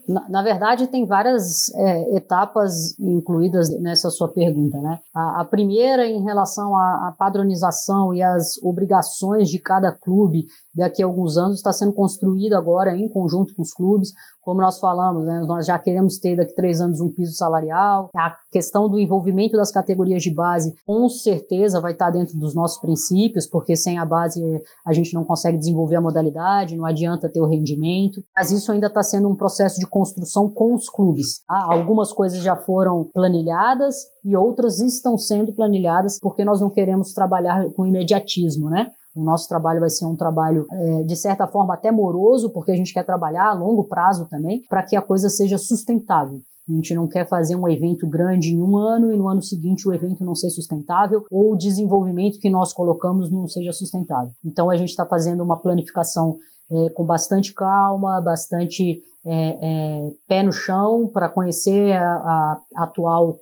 Na, 0.08 0.28
na, 0.28 0.42
verdade, 0.42 0.86
tem 0.86 1.04
várias 1.04 1.72
é, 1.74 2.16
etapas 2.16 2.98
incluídas 2.98 3.68
nessa 3.80 4.10
sua 4.10 4.28
pergunta. 4.28 4.78
Né? 4.80 4.98
A, 5.14 5.40
a 5.40 5.44
primeira, 5.44 6.06
em 6.06 6.22
relação 6.22 6.76
à, 6.76 7.08
à, 7.08 7.14
padronização 7.16 8.14
e 8.14 8.22
às 8.22 8.56
obrigações 8.62 9.48
de 9.48 9.58
cada 9.58 9.92
clube 9.92 10.46
daqui 10.74 11.02
a 11.02 11.06
alguns 11.06 11.36
anos, 11.36 11.56
está 11.56 11.72
sendo 11.72 11.92
construída 11.92 12.56
agora 12.56 12.96
em 12.96 13.08
conjunto 13.08 13.54
com 13.54 13.62
os 13.62 13.72
clubes 13.72 14.12
como 14.46 14.60
nós 14.60 14.78
falamos, 14.78 15.24
né, 15.26 15.40
nós 15.40 15.66
já 15.66 15.76
queremos 15.76 16.18
ter 16.18 16.36
daqui 16.36 16.52
a 16.52 16.54
três 16.54 16.80
anos 16.80 17.00
um 17.00 17.10
piso 17.10 17.32
salarial. 17.32 18.08
A 18.14 18.36
questão 18.52 18.88
do 18.88 18.96
envolvimento 18.96 19.56
das 19.56 19.72
categorias 19.72 20.22
de 20.22 20.32
base, 20.32 20.72
com 20.86 21.08
certeza, 21.08 21.80
vai 21.80 21.90
estar 21.90 22.10
dentro 22.10 22.38
dos 22.38 22.54
nossos 22.54 22.80
princípios, 22.80 23.44
porque 23.44 23.74
sem 23.74 23.98
a 23.98 24.04
base 24.04 24.40
a 24.86 24.92
gente 24.92 25.12
não 25.14 25.24
consegue 25.24 25.58
desenvolver 25.58 25.96
a 25.96 26.00
modalidade, 26.00 26.76
não 26.76 26.86
adianta 26.86 27.28
ter 27.28 27.40
o 27.40 27.46
rendimento. 27.46 28.22
Mas 28.36 28.52
isso 28.52 28.70
ainda 28.70 28.86
está 28.86 29.02
sendo 29.02 29.28
um 29.28 29.34
processo 29.34 29.80
de 29.80 29.86
construção 29.96 30.50
com 30.50 30.74
os 30.74 30.90
clubes. 30.90 31.42
Tá? 31.46 31.68
Algumas 31.70 32.12
coisas 32.12 32.42
já 32.42 32.54
foram 32.54 33.04
planilhadas 33.14 33.96
e 34.22 34.36
outras 34.36 34.78
estão 34.78 35.16
sendo 35.16 35.54
planilhadas, 35.54 36.18
porque 36.20 36.44
nós 36.44 36.60
não 36.60 36.68
queremos 36.68 37.14
trabalhar 37.14 37.70
com 37.70 37.86
imediatismo, 37.86 38.68
né? 38.68 38.90
O 39.14 39.24
nosso 39.24 39.48
trabalho 39.48 39.80
vai 39.80 39.88
ser 39.88 40.04
um 40.04 40.14
trabalho, 40.14 40.66
é, 40.70 41.02
de 41.04 41.16
certa 41.16 41.46
forma, 41.46 41.72
até 41.72 41.90
moroso, 41.90 42.50
porque 42.50 42.72
a 42.72 42.76
gente 42.76 42.92
quer 42.92 43.04
trabalhar 43.04 43.48
a 43.48 43.54
longo 43.54 43.84
prazo 43.84 44.26
também, 44.28 44.60
para 44.68 44.82
que 44.82 44.94
a 44.94 45.00
coisa 45.00 45.30
seja 45.30 45.56
sustentável. 45.56 46.40
A 46.68 46.72
gente 46.72 46.94
não 46.94 47.08
quer 47.08 47.26
fazer 47.26 47.56
um 47.56 47.66
evento 47.66 48.06
grande 48.06 48.52
em 48.52 48.60
um 48.60 48.76
ano 48.76 49.10
e 49.10 49.16
no 49.16 49.28
ano 49.28 49.40
seguinte 49.40 49.88
o 49.88 49.94
evento 49.94 50.24
não 50.24 50.34
ser 50.34 50.50
sustentável 50.50 51.24
ou 51.30 51.52
o 51.52 51.56
desenvolvimento 51.56 52.38
que 52.38 52.50
nós 52.50 52.74
colocamos 52.74 53.30
não 53.30 53.48
seja 53.48 53.72
sustentável. 53.72 54.32
Então 54.44 54.68
a 54.68 54.76
gente 54.76 54.90
está 54.90 55.06
fazendo 55.06 55.42
uma 55.42 55.56
planificação 55.56 56.36
é, 56.70 56.90
com 56.90 57.04
bastante 57.04 57.52
calma, 57.52 58.20
bastante 58.20 59.02
é, 59.24 59.58
é, 59.60 60.12
pé 60.28 60.42
no 60.42 60.52
chão 60.52 61.08
para 61.12 61.28
conhecer 61.28 61.92
a, 61.96 62.60
a 62.74 62.84
atual 62.84 63.38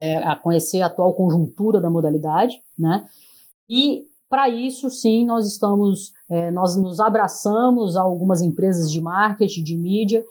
é, 0.00 0.16
a 0.16 0.34
conhecer 0.34 0.80
a 0.80 0.86
atual 0.86 1.12
conjuntura 1.12 1.80
da 1.80 1.90
modalidade, 1.90 2.60
né? 2.78 3.06
E 3.68 4.04
para 4.28 4.48
isso, 4.48 4.88
sim, 4.90 5.26
nós 5.26 5.46
estamos, 5.46 6.12
é, 6.30 6.50
nós 6.50 6.76
nos 6.76 7.00
abraçamos 7.00 7.96
a 7.96 8.02
algumas 8.02 8.40
empresas 8.40 8.90
de 8.90 9.00
marketing, 9.00 9.62
de 9.62 9.76
mídia, 9.76 10.24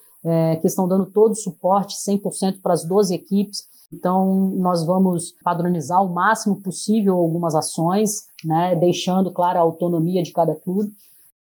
que 0.59 0.67
estão 0.67 0.85
dando 0.85 1.05
todo 1.05 1.31
o 1.31 1.35
suporte 1.35 1.95
100% 1.95 2.59
para 2.61 2.73
as 2.73 2.83
12 2.83 3.15
equipes. 3.15 3.63
Então, 3.91 4.51
nós 4.57 4.85
vamos 4.85 5.33
padronizar 5.41 6.03
o 6.03 6.13
máximo 6.13 6.61
possível 6.61 7.15
algumas 7.15 7.55
ações, 7.55 8.27
né, 8.43 8.75
deixando, 8.75 9.31
claro, 9.31 9.59
a 9.59 9.61
autonomia 9.61 10.21
de 10.21 10.33
cada 10.33 10.53
clube. 10.53 10.91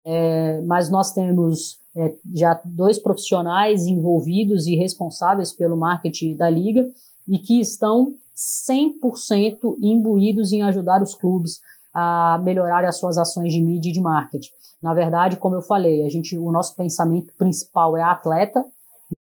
É, 0.05 0.61
mas 0.63 0.91
nós 0.91 1.13
temos 1.13 1.79
é, 1.97 2.15
já 2.35 2.61
dois 2.65 2.99
profissionais 2.99 3.87
envolvidos 3.87 4.67
e 4.67 4.77
responsáveis 4.77 5.53
pelo 5.53 5.77
marketing 5.77 6.37
da 6.37 6.51
liga 6.51 6.87
e 7.27 7.39
que 7.39 7.61
estão 7.61 8.15
100% 8.37 9.77
imbuídos 9.81 10.53
em 10.53 10.63
ajudar 10.63 11.03
os 11.03 11.15
clubes 11.15 11.61
a 11.93 12.41
melhorar 12.43 12.85
as 12.85 12.99
suas 12.99 13.17
ações 13.17 13.53
de 13.53 13.63
mídia 13.63 13.91
e 13.91 13.93
de 13.93 14.01
marketing. 14.01 14.51
Na 14.83 14.93
verdade, 14.93 15.37
como 15.37 15.55
eu 15.55 15.63
falei, 15.63 16.05
a 16.05 16.09
gente, 16.11 16.37
o 16.37 16.51
nosso 16.51 16.75
pensamento 16.75 17.33
principal 17.39 17.97
é 17.97 18.03
atleta, 18.03 18.65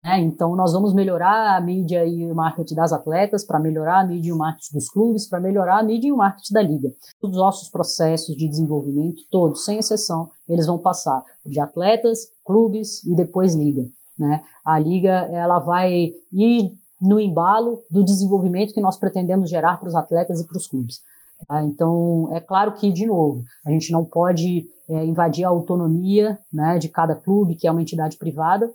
né? 0.04 0.20
então 0.20 0.56
nós 0.56 0.74
vamos 0.74 0.94
melhorar 0.94 1.56
a 1.56 1.62
mídia 1.62 2.06
e 2.06 2.30
o 2.32 2.36
marketing 2.36 2.76
das 2.76 2.92
atletas, 2.92 3.46
para 3.46 3.60
melhorar 3.60 4.02
a 4.02 4.06
mídia 4.06 4.30
e 4.30 4.34
o 4.34 4.38
marketing 4.38 4.74
dos 4.74 4.90
clubes, 4.90 5.28
para 5.28 5.40
melhorar 5.40 5.80
a 5.80 5.84
mídia 5.84 6.10
e 6.10 6.12
o 6.12 6.18
marketing 6.18 6.54
da 6.54 6.62
liga. 6.62 6.92
Os 7.22 7.32
nossos 7.32 7.70
processos 7.70 8.36
de 8.36 8.48
desenvolvimento, 8.48 9.24
todos, 9.32 9.64
sem 9.64 9.78
exceção, 9.78 10.30
eles 10.48 10.68
vão 10.68 10.78
passar 10.78 11.24
de 11.46 11.60
atletas, 11.60 12.28
clubes 12.46 13.04
e 13.06 13.16
depois 13.16 13.56
liga. 13.56 13.86
Né? 14.18 14.44
A 14.66 14.78
liga 14.78 15.28
ela 15.32 15.60
vai 15.60 16.12
ir 16.32 16.72
no 17.02 17.20
embalo 17.20 17.82
do 17.90 18.04
desenvolvimento 18.04 18.74
que 18.74 18.82
nós 18.82 18.98
pretendemos 18.98 19.50
gerar 19.50 19.78
para 19.80 19.90
os 19.90 19.96
atletas 19.96 20.40
e 20.40 20.48
para 20.48 20.58
os 20.58 20.68
clubes. 20.68 21.02
Tá? 21.48 21.62
Então, 21.64 22.30
é 22.32 22.40
claro 22.40 22.74
que, 22.74 22.92
de 22.92 23.06
novo, 23.06 23.44
a 23.66 23.72
gente 23.72 23.92
não 23.92 24.06
pode 24.06 24.66
é, 24.90 25.06
invadir 25.06 25.44
a 25.44 25.50
autonomia 25.50 26.38
né, 26.52 26.78
de 26.78 26.88
cada 26.88 27.16
clube, 27.16 27.56
que 27.56 27.68
é 27.68 27.72
uma 27.72 27.82
entidade 27.82 28.18
privada, 28.18 28.72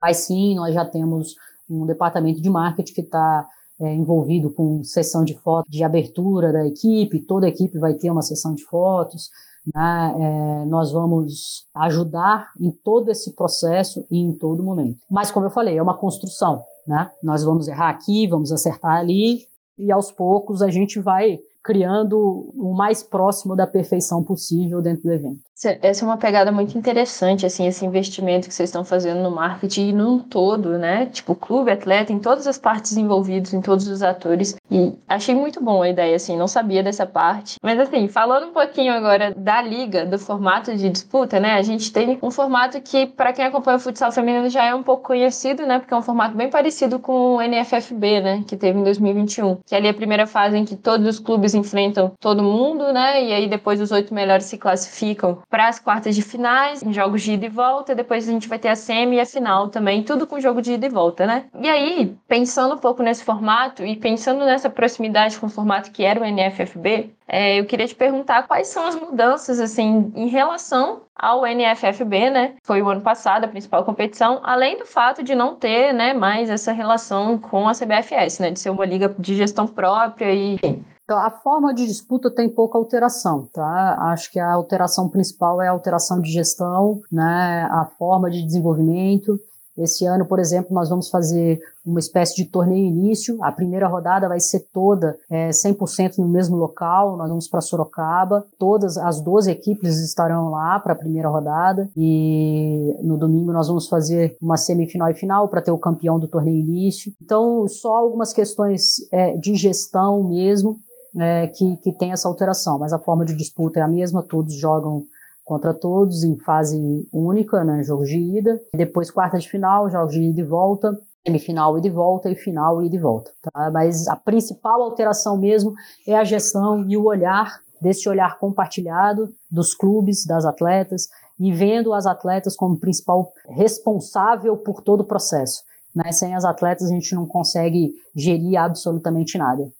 mas 0.00 0.18
sim, 0.18 0.54
nós 0.54 0.74
já 0.74 0.84
temos 0.84 1.34
um 1.68 1.86
departamento 1.86 2.40
de 2.40 2.48
marketing 2.48 2.94
que 2.94 3.00
está 3.00 3.46
é, 3.80 3.94
envolvido 3.94 4.50
com 4.50 4.82
sessão 4.82 5.24
de 5.24 5.34
fotos 5.34 5.70
de 5.70 5.84
abertura 5.84 6.52
da 6.52 6.66
equipe, 6.66 7.20
toda 7.20 7.46
a 7.46 7.48
equipe 7.48 7.78
vai 7.78 7.94
ter 7.94 8.10
uma 8.10 8.22
sessão 8.22 8.54
de 8.54 8.64
fotos, 8.64 9.30
né, 9.74 10.14
é, 10.18 10.64
nós 10.66 10.92
vamos 10.92 11.66
ajudar 11.74 12.50
em 12.58 12.70
todo 12.70 13.10
esse 13.10 13.32
processo 13.32 14.04
e 14.10 14.18
em 14.18 14.32
todo 14.32 14.62
momento. 14.62 14.98
Mas, 15.10 15.30
como 15.30 15.46
eu 15.46 15.50
falei, 15.50 15.76
é 15.76 15.82
uma 15.82 15.96
construção, 15.96 16.62
né? 16.86 17.10
Nós 17.22 17.44
vamos 17.44 17.68
errar 17.68 17.90
aqui, 17.90 18.26
vamos 18.26 18.50
acertar 18.50 18.96
ali, 18.96 19.46
e 19.78 19.92
aos 19.92 20.10
poucos 20.10 20.62
a 20.62 20.70
gente 20.70 20.98
vai 20.98 21.38
criando 21.62 22.50
o 22.56 22.74
mais 22.74 23.02
próximo 23.02 23.54
da 23.54 23.66
perfeição 23.66 24.24
possível 24.24 24.80
dentro 24.80 25.02
do 25.02 25.12
evento. 25.12 25.47
Essa 25.64 26.04
é 26.04 26.06
uma 26.06 26.16
pegada 26.16 26.52
muito 26.52 26.78
interessante, 26.78 27.44
assim, 27.44 27.66
esse 27.66 27.84
investimento 27.84 28.46
que 28.46 28.54
vocês 28.54 28.68
estão 28.68 28.84
fazendo 28.84 29.20
no 29.24 29.30
marketing 29.32 29.92
num 29.92 30.20
todo, 30.20 30.78
né? 30.78 31.06
Tipo, 31.06 31.34
clube, 31.34 31.72
atleta, 31.72 32.12
em 32.12 32.20
todas 32.20 32.46
as 32.46 32.56
partes 32.56 32.96
envolvidas, 32.96 33.52
em 33.52 33.60
todos 33.60 33.88
os 33.88 34.00
atores. 34.00 34.54
E 34.70 34.92
achei 35.08 35.34
muito 35.34 35.60
bom 35.60 35.82
a 35.82 35.88
ideia, 35.88 36.14
assim, 36.14 36.36
não 36.36 36.46
sabia 36.46 36.80
dessa 36.80 37.04
parte. 37.04 37.56
Mas, 37.60 37.80
assim, 37.80 38.06
falando 38.06 38.46
um 38.46 38.52
pouquinho 38.52 38.92
agora 38.92 39.34
da 39.36 39.60
liga, 39.60 40.06
do 40.06 40.16
formato 40.16 40.76
de 40.76 40.88
disputa, 40.88 41.40
né? 41.40 41.54
A 41.54 41.62
gente 41.62 41.92
tem 41.92 42.16
um 42.22 42.30
formato 42.30 42.80
que, 42.80 43.06
para 43.08 43.32
quem 43.32 43.44
acompanha 43.44 43.78
o 43.78 43.80
futsal 43.80 44.12
feminino, 44.12 44.48
já 44.48 44.64
é 44.64 44.72
um 44.72 44.84
pouco 44.84 45.02
conhecido, 45.08 45.66
né? 45.66 45.80
Porque 45.80 45.92
é 45.92 45.96
um 45.96 46.02
formato 46.02 46.36
bem 46.36 46.48
parecido 46.48 47.00
com 47.00 47.34
o 47.34 47.42
NFFB, 47.42 48.20
né? 48.20 48.44
Que 48.46 48.56
teve 48.56 48.78
em 48.78 48.84
2021. 48.84 49.56
Que 49.66 49.74
ali 49.74 49.88
é 49.88 49.90
a 49.90 49.94
primeira 49.94 50.24
fase 50.24 50.56
em 50.56 50.64
que 50.64 50.76
todos 50.76 51.04
os 51.08 51.18
clubes 51.18 51.52
enfrentam 51.52 52.12
todo 52.20 52.44
mundo, 52.44 52.92
né? 52.92 53.24
E 53.24 53.32
aí 53.32 53.48
depois 53.48 53.80
os 53.80 53.90
oito 53.90 54.14
melhores 54.14 54.44
se 54.44 54.56
classificam 54.56 55.42
para 55.50 55.68
as 55.68 55.78
quartas 55.78 56.14
de 56.14 56.22
finais, 56.22 56.82
em 56.82 56.92
jogos 56.92 57.22
de 57.22 57.32
ida 57.32 57.46
e 57.46 57.48
volta. 57.48 57.94
Depois 57.94 58.28
a 58.28 58.32
gente 58.32 58.48
vai 58.48 58.58
ter 58.58 58.68
a 58.68 58.76
semi 58.76 59.16
e 59.16 59.20
a 59.20 59.26
final 59.26 59.68
também, 59.68 60.02
tudo 60.02 60.26
com 60.26 60.40
jogo 60.40 60.60
de 60.60 60.72
ida 60.74 60.86
e 60.86 60.90
volta, 60.90 61.26
né? 61.26 61.46
E 61.60 61.68
aí, 61.68 62.16
pensando 62.26 62.74
um 62.74 62.78
pouco 62.78 63.02
nesse 63.02 63.24
formato 63.24 63.84
e 63.84 63.96
pensando 63.96 64.44
nessa 64.44 64.68
proximidade 64.68 65.38
com 65.38 65.46
o 65.46 65.50
formato 65.50 65.90
que 65.90 66.04
era 66.04 66.20
o 66.20 66.24
NFFB, 66.24 67.10
é, 67.26 67.60
eu 67.60 67.66
queria 67.66 67.86
te 67.86 67.94
perguntar 67.94 68.46
quais 68.46 68.68
são 68.68 68.86
as 68.86 68.96
mudanças, 68.96 69.60
assim, 69.60 70.10
em 70.14 70.28
relação 70.28 71.02
ao 71.14 71.42
NFFB, 71.44 72.30
né? 72.30 72.54
Foi 72.64 72.80
o 72.80 72.88
ano 72.88 73.02
passado 73.02 73.44
a 73.44 73.48
principal 73.48 73.84
competição, 73.84 74.40
além 74.42 74.78
do 74.78 74.86
fato 74.86 75.22
de 75.22 75.34
não 75.34 75.54
ter, 75.54 75.92
né, 75.92 76.14
mais 76.14 76.48
essa 76.48 76.72
relação 76.72 77.36
com 77.38 77.68
a 77.68 77.72
CBFS, 77.72 78.40
né? 78.40 78.50
De 78.50 78.58
ser 78.58 78.70
uma 78.70 78.86
liga 78.86 79.14
de 79.18 79.34
gestão 79.34 79.66
própria 79.66 80.32
e. 80.32 80.58
Então, 81.08 81.16
a 81.16 81.30
forma 81.30 81.72
de 81.72 81.86
disputa 81.86 82.30
tem 82.30 82.50
pouca 82.50 82.76
alteração, 82.76 83.48
tá? 83.50 83.96
Acho 84.12 84.30
que 84.30 84.38
a 84.38 84.52
alteração 84.52 85.08
principal 85.08 85.62
é 85.62 85.66
a 85.66 85.70
alteração 85.70 86.20
de 86.20 86.30
gestão, 86.30 87.00
né? 87.10 87.66
A 87.70 87.86
forma 87.98 88.30
de 88.30 88.42
desenvolvimento 88.42 89.40
esse 89.78 90.04
ano, 90.04 90.26
por 90.26 90.40
exemplo, 90.40 90.74
nós 90.74 90.88
vamos 90.88 91.08
fazer 91.08 91.60
uma 91.86 92.00
espécie 92.00 92.34
de 92.34 92.44
torneio 92.44 92.84
início. 92.84 93.38
A 93.42 93.52
primeira 93.52 93.86
rodada 93.86 94.28
vai 94.28 94.40
ser 94.40 94.66
toda 94.74 95.16
é, 95.30 95.50
100% 95.50 96.18
no 96.18 96.28
mesmo 96.28 96.56
local. 96.56 97.16
Nós 97.16 97.28
vamos 97.28 97.46
para 97.46 97.60
Sorocaba. 97.60 98.44
Todas 98.58 98.98
as 98.98 99.20
12 99.20 99.50
equipes 99.50 100.00
estarão 100.00 100.50
lá 100.50 100.80
para 100.80 100.94
a 100.94 100.96
primeira 100.96 101.28
rodada. 101.28 101.88
E 101.96 102.96
no 103.02 103.16
domingo 103.16 103.52
nós 103.52 103.68
vamos 103.68 103.88
fazer 103.88 104.36
uma 104.42 104.56
semifinal 104.56 105.10
e 105.10 105.14
final 105.14 105.48
para 105.48 105.62
ter 105.62 105.70
o 105.70 105.78
campeão 105.78 106.18
do 106.18 106.26
torneio 106.26 106.58
início. 106.58 107.12
Então, 107.22 107.66
só 107.68 107.94
algumas 107.94 108.32
questões 108.32 108.96
é, 109.12 109.36
de 109.36 109.54
gestão 109.54 110.24
mesmo 110.24 110.76
é, 111.16 111.46
que, 111.48 111.76
que 111.78 111.92
tem 111.92 112.12
essa 112.12 112.28
alteração. 112.28 112.78
Mas 112.78 112.92
a 112.92 112.98
forma 112.98 113.24
de 113.24 113.34
disputa 113.34 113.80
é 113.80 113.82
a 113.82 113.88
mesma. 113.88 114.22
Todos 114.22 114.54
jogam 114.54 115.04
contra 115.44 115.72
todos 115.72 116.24
em 116.24 116.36
fase 116.36 117.08
única, 117.12 117.64
né, 117.64 117.82
jogo 117.82 118.04
de 118.04 118.18
ida. 118.18 118.60
Depois 118.74 119.10
quarta 119.10 119.38
de 119.38 119.48
final, 119.48 119.88
jogos 119.90 120.12
de 120.12 120.22
ida 120.22 120.40
e 120.40 120.44
volta, 120.44 120.94
semifinal 121.26 121.78
e 121.78 121.80
de 121.80 121.88
volta 121.88 122.30
e 122.30 122.34
final 122.34 122.82
e 122.82 122.88
de 122.88 122.98
volta. 122.98 123.30
Tá? 123.42 123.70
Mas 123.70 124.06
a 124.08 124.16
principal 124.16 124.82
alteração 124.82 125.36
mesmo 125.36 125.72
é 126.06 126.14
a 126.14 126.24
gestão 126.24 126.84
e 126.88 126.96
o 126.96 127.04
olhar 127.04 127.60
desse 127.80 128.08
olhar 128.08 128.38
compartilhado 128.38 129.28
dos 129.50 129.74
clubes, 129.74 130.26
das 130.26 130.44
atletas 130.44 131.08
e 131.38 131.52
vendo 131.52 131.92
as 131.92 132.06
atletas 132.06 132.56
como 132.56 132.78
principal 132.78 133.32
responsável 133.48 134.56
por 134.56 134.82
todo 134.82 135.00
o 135.00 135.06
processo. 135.06 135.62
Né? 135.94 136.12
Sem 136.12 136.34
as 136.34 136.44
atletas 136.44 136.90
a 136.90 136.92
gente 136.92 137.14
não 137.14 137.26
consegue 137.26 137.94
gerir 138.14 138.58
absolutamente 138.58 139.38
nada. 139.38 139.70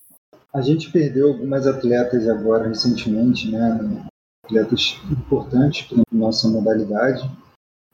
A 0.58 0.60
gente 0.60 0.90
perdeu 0.90 1.28
algumas 1.28 1.68
atletas 1.68 2.28
agora 2.28 2.66
recentemente, 2.66 3.48
né? 3.48 4.04
atletas 4.44 5.00
importantes 5.08 5.86
para 5.86 6.02
nossa 6.10 6.48
modalidade. 6.48 7.30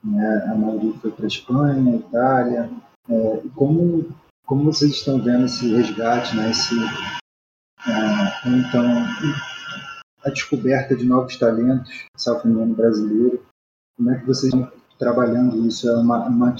Né? 0.03 0.49
A 0.51 0.55
maioria 0.55 0.95
foi 0.95 1.11
para 1.11 1.27
a 1.27 1.29
Espanha, 1.29 1.97
Itália. 1.97 2.71
É, 3.11 3.43
como, 3.55 4.09
como 4.47 4.65
vocês 4.65 4.93
estão 4.93 5.21
vendo 5.21 5.45
esse 5.45 5.75
resgate, 5.75 6.35
né? 6.35 6.51
esse, 6.51 6.75
então, 8.47 8.83
a 10.25 10.31
descoberta 10.31 10.97
de 10.97 11.05
novos 11.05 11.37
talentos, 11.37 12.07
salvo 12.17 12.49
brasileiro, 12.75 13.45
como 13.95 14.11
é 14.11 14.19
que 14.19 14.27
vocês 14.27 14.55
estão 14.55 14.73
trabalhando 14.99 15.67
isso? 15.67 15.87
É 15.87 15.95
uma, 15.99 16.27
uma, 16.29 16.57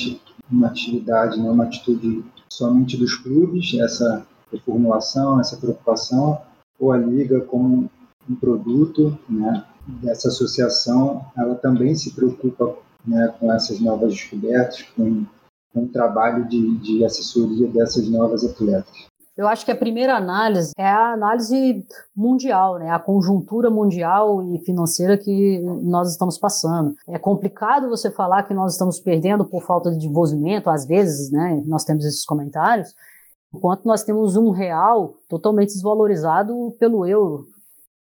uma 0.53 0.67
atividade, 0.67 1.41
né? 1.41 1.51
uma 1.51 1.65
atitude 1.65 2.23
somente 2.51 2.95
dos 2.99 3.15
clubes, 3.15 3.73
essa 3.81 4.27
reformulação, 4.55 5.41
essa 5.41 5.57
preocupação, 5.57 6.41
ou 6.79 6.93
a 6.93 6.97
liga 6.97 7.41
como 7.41 7.91
um 8.29 8.35
produto, 8.35 9.19
né? 9.29 9.65
dessa 9.87 10.29
associação, 10.29 11.25
ela 11.37 11.55
também 11.57 11.95
se 11.95 12.15
preocupa 12.15 12.75
né, 13.07 13.35
com 13.39 13.53
essas 13.53 13.81
novas 13.81 14.15
descobertas, 14.15 14.83
com, 14.97 15.25
com 15.73 15.85
o 15.85 15.89
trabalho 15.89 16.49
de, 16.49 16.79
de 16.79 17.05
assessoria 17.05 17.69
dessas 17.69 18.09
novas 18.09 18.45
atletas. 18.45 19.07
Eu 19.37 19.49
acho 19.49 19.65
que 19.65 19.73
a 19.73 19.77
primeira 19.77 20.17
análise 20.17 20.71
é 20.79 20.87
a 20.87 21.13
análise 21.13 21.85
mundial, 22.15 22.79
né? 22.79 22.91
A 22.91 23.01
conjuntura 23.01 23.69
mundial 23.69 24.45
e 24.55 24.61
financeira 24.61 25.19
que 25.19 25.59
nós 25.83 26.13
estamos 26.13 26.39
passando. 26.39 26.95
É 27.09 27.19
complicado 27.19 27.89
você 27.89 28.13
falar 28.13 28.45
que 28.45 28.55
nós 28.55 28.75
estamos 28.75 29.01
perdendo 29.01 29.45
por 29.45 29.61
falta 29.65 29.91
de 29.91 29.99
desenvolvimento, 29.99 30.71
às 30.71 30.87
vezes, 30.87 31.33
né? 31.33 31.61
Nós 31.67 31.83
temos 31.83 32.05
esses 32.05 32.25
comentários, 32.25 32.95
enquanto 33.55 33.85
nós 33.85 34.03
temos 34.03 34.37
um 34.37 34.51
real 34.51 35.15
totalmente 35.29 35.73
desvalorizado 35.73 36.75
pelo 36.79 37.07
euro. 37.07 37.47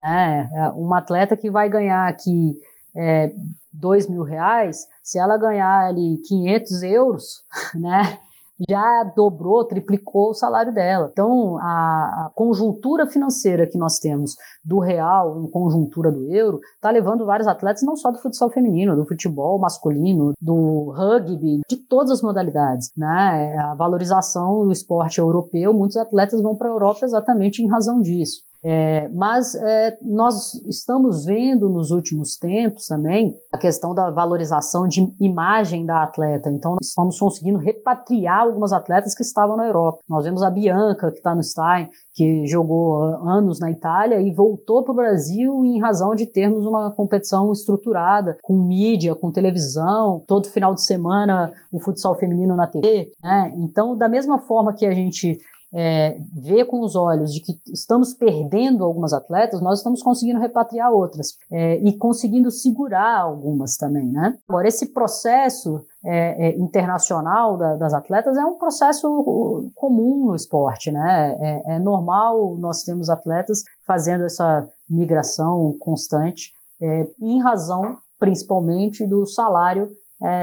É, 0.04 0.48
é, 0.54 0.70
uma 0.76 1.00
atleta 1.00 1.36
que 1.36 1.50
vai 1.50 1.68
ganhar 1.68 2.08
aqui 2.08 2.58
é, 2.96 3.34
dois 3.74 4.08
mil 4.08 4.24
reais, 4.24 4.88
se 5.04 5.20
ela 5.20 5.38
ganhar 5.38 5.88
ali 5.88 6.18
500 6.28 6.84
euros, 6.84 7.44
né, 7.76 8.20
já 8.68 9.04
dobrou, 9.16 9.64
triplicou 9.66 10.32
o 10.32 10.34
salário 10.34 10.74
dela. 10.74 11.10
Então, 11.12 11.58
a, 11.60 12.26
a, 12.26 12.32
conjuntura 12.36 13.08
financeira 13.08 13.68
que 13.68 13.78
nós 13.78 14.00
temos 14.00 14.36
do 14.64 14.80
real 14.80 15.42
em 15.42 15.50
conjuntura 15.50 16.12
do 16.12 16.34
euro 16.34 16.60
está 16.76 16.90
levando 16.90 17.26
vários 17.26 17.48
atletas, 17.48 17.84
não 17.84 17.96
só 17.96 18.12
do 18.12 18.20
futsal 18.20 18.50
feminino, 18.50 18.96
do 18.96 19.06
futebol 19.06 19.58
masculino, 19.60 20.34
do 20.42 20.92
rugby, 20.92 21.62
de 21.70 21.78
todas 21.78 22.12
as 22.12 22.22
modalidades. 22.22 22.92
Né? 22.98 23.58
A 23.60 23.76
valorização 23.76 24.66
do 24.66 24.72
esporte 24.72 25.20
europeu, 25.20 25.74
muitos 25.74 25.98
atletas 25.98 26.42
vão 26.42 26.56
para 26.56 26.68
a 26.68 26.72
Europa 26.72 27.06
exatamente 27.06 27.64
em 27.64 27.70
razão 27.70 28.02
disso. 28.02 28.49
É, 28.64 29.08
mas 29.10 29.56
é, 29.56 29.98
nós 30.02 30.54
estamos 30.66 31.26
vendo 31.26 31.70
nos 31.70 31.92
últimos 31.92 32.36
tempos 32.36 32.88
também 32.88 33.34
a 33.54 33.58
questão 33.58 33.94
da 33.94 34.10
valorização 34.10 34.88
de 34.88 35.14
imagem 35.20 35.86
da 35.86 36.04
atleta. 36.04 36.50
Então, 36.50 36.76
estamos 36.82 37.18
conseguindo 37.18 37.58
repatriar 37.58 38.42
algumas 38.42 38.74
atletas 38.74 39.16
que 39.16 39.24
estavam 39.24 39.56
na 39.56 39.66
Europa. 39.66 40.00
Nós 40.10 40.26
vemos 40.26 40.44
a 40.44 40.50
Bianca, 40.50 41.10
que 41.12 41.18
está 41.18 41.34
no 41.34 41.44
Stein, 41.44 41.90
que 42.14 42.46
jogou 42.48 43.02
anos 43.30 43.60
na 43.60 43.72
Itália 43.72 44.22
e 44.22 44.34
voltou 44.34 44.84
para 44.84 44.92
o 44.92 44.96
Brasil 44.96 45.64
em 45.66 45.80
razão 45.80 46.14
de 46.14 46.26
termos 46.26 46.66
uma 46.66 46.92
competição 46.92 47.52
estruturada, 47.54 48.38
com 48.44 48.54
mídia, 48.54 49.16
com 49.16 49.32
televisão, 49.32 50.22
todo 50.28 50.50
final 50.50 50.74
de 50.74 50.84
semana 50.84 51.54
o 51.72 51.80
futsal 51.80 52.16
feminino 52.16 52.56
na 52.56 52.68
TV. 52.68 53.12
Né? 53.24 53.54
Então, 53.56 53.96
da 53.96 54.10
mesma 54.10 54.40
forma 54.40 54.74
que 54.74 54.86
a 54.86 54.94
gente 54.94 55.40
é, 55.74 56.18
vê 56.34 56.66
com 56.66 56.82
os 56.82 56.96
olhos 56.96 57.34
de 57.34 57.42
que 57.42 57.60
estamos 57.72 58.14
perdendo 58.14 58.84
algumas 58.84 59.14
atletas, 59.14 59.62
nós 59.62 59.80
estamos 59.80 60.02
conseguindo 60.02 60.40
repatriar 60.40 60.92
outras 60.92 61.38
é, 61.52 61.76
e 61.78 61.94
conseguindo 61.94 62.50
segurar 62.50 63.22
algumas 63.22 63.78
também, 63.78 64.08
né? 64.08 64.38
Agora, 64.48 64.68
esse 64.68 64.88
processo 64.88 65.86
é, 66.04 66.48
é 66.48 66.58
internacional 66.58 67.58
da, 67.58 67.76
das 67.76 67.94
atletas 67.94 68.38
é 68.38 68.44
um 68.44 68.58
processo 68.58 69.70
comum 69.76 70.26
no 70.28 70.36
esporte, 70.36 70.92
né? 70.92 71.38
É, 71.40 71.76
é 71.76 71.80
normal 71.80 72.56
nós 72.56 72.84
temos 72.84 73.10
atletas 73.10 73.64
fazendo 73.86 74.26
essa 74.26 74.68
migração 74.90 75.76
constante 75.80 76.52
é, 76.82 77.08
em 77.22 77.42
razão, 77.42 77.98
principalmente, 78.20 79.06
do 79.06 79.26
salário 79.26 79.90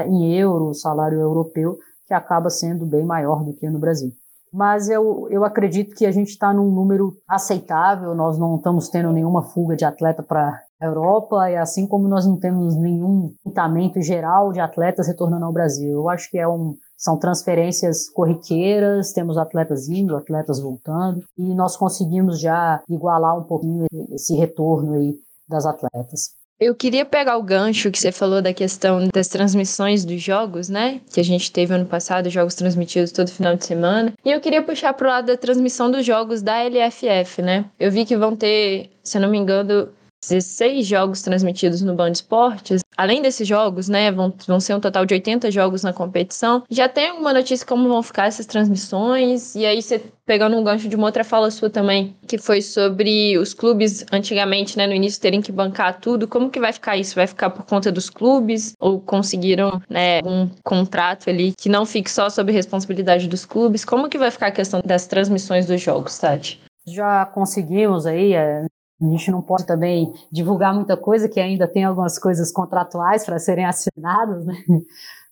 em 0.07 0.33
euro, 0.33 0.73
salário 0.73 1.19
europeu, 1.19 1.77
que 2.07 2.13
acaba 2.13 2.49
sendo 2.49 2.83
bem 2.83 3.05
maior 3.05 3.43
do 3.43 3.53
que 3.53 3.69
no 3.69 3.77
Brasil 3.77 4.11
mas 4.57 4.89
eu, 4.89 5.27
eu 5.29 5.45
acredito 5.45 5.95
que 5.95 6.03
a 6.03 6.11
gente 6.11 6.29
está 6.29 6.51
num 6.51 6.71
número 6.71 7.15
aceitável, 7.27 8.15
nós 8.15 8.39
não 8.39 8.55
estamos 8.55 8.89
tendo 8.89 9.11
nenhuma 9.11 9.43
fuga 9.43 9.75
de 9.75 9.85
atleta 9.85 10.23
para 10.23 10.59
a 10.81 10.85
Europa, 10.85 11.47
e 11.51 11.55
assim 11.55 11.85
como 11.85 12.07
nós 12.07 12.25
não 12.25 12.39
temos 12.39 12.75
nenhum 12.75 13.31
pintamento 13.43 14.01
geral 14.01 14.51
de 14.51 14.59
atletas 14.59 15.07
retornando 15.07 15.45
ao 15.45 15.53
Brasil. 15.53 15.91
Eu 15.91 16.09
acho 16.09 16.31
que 16.31 16.39
é 16.39 16.47
um, 16.47 16.75
são 16.97 17.19
transferências 17.19 18.09
corriqueiras, 18.09 19.13
temos 19.13 19.37
atletas 19.37 19.87
indo, 19.89 20.17
atletas 20.17 20.59
voltando, 20.59 21.23
e 21.37 21.53
nós 21.53 21.77
conseguimos 21.77 22.39
já 22.39 22.81
igualar 22.89 23.37
um 23.37 23.43
pouquinho 23.43 23.85
esse 24.11 24.33
retorno 24.33 24.93
aí 24.93 25.13
das 25.47 25.67
atletas. 25.67 26.31
Eu 26.59 26.73
queria 26.73 27.05
pegar 27.05 27.37
o 27.37 27.43
gancho 27.43 27.91
que 27.91 27.99
você 27.99 28.11
falou 28.11 28.41
da 28.41 28.51
questão 28.51 29.07
das 29.13 29.27
transmissões 29.27 30.03
dos 30.03 30.19
jogos, 30.19 30.69
né? 30.69 30.99
Que 31.13 31.19
a 31.19 31.23
gente 31.23 31.51
teve 31.51 31.71
ano 31.71 31.85
passado, 31.85 32.31
jogos 32.31 32.55
transmitidos 32.55 33.11
todo 33.11 33.29
final 33.29 33.55
de 33.55 33.63
semana. 33.63 34.11
E 34.25 34.31
eu 34.31 34.41
queria 34.41 34.63
puxar 34.63 34.93
pro 34.93 35.07
lado 35.07 35.27
da 35.27 35.37
transmissão 35.37 35.91
dos 35.91 36.03
jogos 36.03 36.41
da 36.41 36.63
LFF, 36.63 37.43
né? 37.43 37.65
Eu 37.79 37.91
vi 37.91 38.05
que 38.05 38.17
vão 38.17 38.35
ter, 38.35 38.89
se 39.03 39.17
eu 39.17 39.21
não 39.21 39.29
me 39.29 39.37
engano, 39.37 39.89
16 40.21 40.85
jogos 40.85 41.21
transmitidos 41.21 41.81
no 41.81 41.95
Band 41.95 42.11
Esportes. 42.11 42.81
Além 42.95 43.21
desses 43.21 43.47
jogos, 43.47 43.87
né, 43.87 44.11
vão, 44.11 44.33
vão 44.47 44.59
ser 44.59 44.73
um 44.73 44.79
total 44.79 45.05
de 45.05 45.13
80 45.13 45.51
jogos 45.51 45.83
na 45.83 45.93
competição. 45.93 46.63
Já 46.69 46.89
tem 46.89 47.09
alguma 47.09 47.31
notícia 47.33 47.65
como 47.65 47.87
vão 47.87 48.01
ficar 48.01 48.25
essas 48.25 48.45
transmissões? 48.45 49.53
E 49.55 49.65
aí, 49.65 49.81
você 49.81 50.01
pegando 50.25 50.57
um 50.57 50.63
gancho 50.63 50.89
de 50.89 50.95
uma 50.95 51.05
outra 51.05 51.23
fala 51.23 51.49
sua 51.49 51.69
também, 51.69 52.15
que 52.27 52.37
foi 52.37 52.61
sobre 52.61 53.37
os 53.37 53.53
clubes 53.53 54.05
antigamente, 54.11 54.77
né, 54.77 54.85
no 54.85 54.93
início 54.93 55.21
terem 55.21 55.41
que 55.41 55.51
bancar 55.51 55.99
tudo. 56.01 56.27
Como 56.27 56.49
que 56.49 56.59
vai 56.59 56.73
ficar 56.73 56.97
isso? 56.97 57.15
Vai 57.15 57.27
ficar 57.27 57.49
por 57.49 57.65
conta 57.65 57.91
dos 57.91 58.09
clubes? 58.09 58.73
Ou 58.79 58.99
conseguiram, 58.99 59.81
né, 59.89 60.19
um 60.25 60.49
contrato 60.63 61.29
ali 61.29 61.53
que 61.57 61.69
não 61.69 61.85
fique 61.85 62.11
só 62.11 62.29
sob 62.29 62.51
responsabilidade 62.51 63.27
dos 63.27 63.45
clubes? 63.45 63.85
Como 63.85 64.09
que 64.09 64.17
vai 64.17 64.31
ficar 64.31 64.47
a 64.47 64.51
questão 64.51 64.81
das 64.83 65.07
transmissões 65.07 65.65
dos 65.65 65.79
jogos, 65.79 66.17
Tati? 66.17 66.59
Já 66.85 67.25
conseguimos 67.25 68.05
aí, 68.05 68.33
é, 68.33 68.65
a 69.01 69.05
gente 69.05 69.29
não 69.29 69.41
pode 69.41 69.65
também 69.65 70.11
divulgar 70.31 70.73
muita 70.73 70.97
coisa, 70.97 71.29
que 71.29 71.39
ainda 71.39 71.67
tem 71.67 71.83
algumas 71.83 72.17
coisas 72.17 72.51
contratuais 72.51 73.25
para 73.25 73.37
serem 73.37 73.65
assinadas, 73.65 74.45
né? 74.45 74.55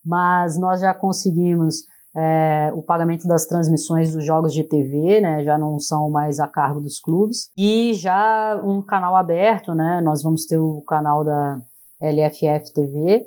Mas 0.06 0.58
nós 0.58 0.82
já 0.82 0.93
conseguimos 0.93 1.88
é, 2.15 2.71
o 2.73 2.82
pagamento 2.84 3.28
das 3.28 3.45
transmissões 3.45 4.13
dos 4.13 4.23
jogos 4.23 4.54
de 4.54 4.63
TV, 4.63 5.19
né? 5.19 5.43
Já 5.43 5.58
não 5.58 5.80
são 5.80 6.10
mais 6.12 6.39
a 6.39 6.47
cargo 6.47 6.80
dos 6.80 6.99
clubes. 6.99 7.49
E 7.58 7.93
já 7.95 8.62
um 8.63 8.82
canal 8.84 9.15
aberto, 9.15 9.73
né? 9.73 9.99
Nós 10.01 10.21
vamos 10.21 10.45
ter 10.45 10.60
o 10.60 10.82
canal 10.82 11.23
da 11.23 11.60
LFF 11.99 12.71
TV. 12.71 13.25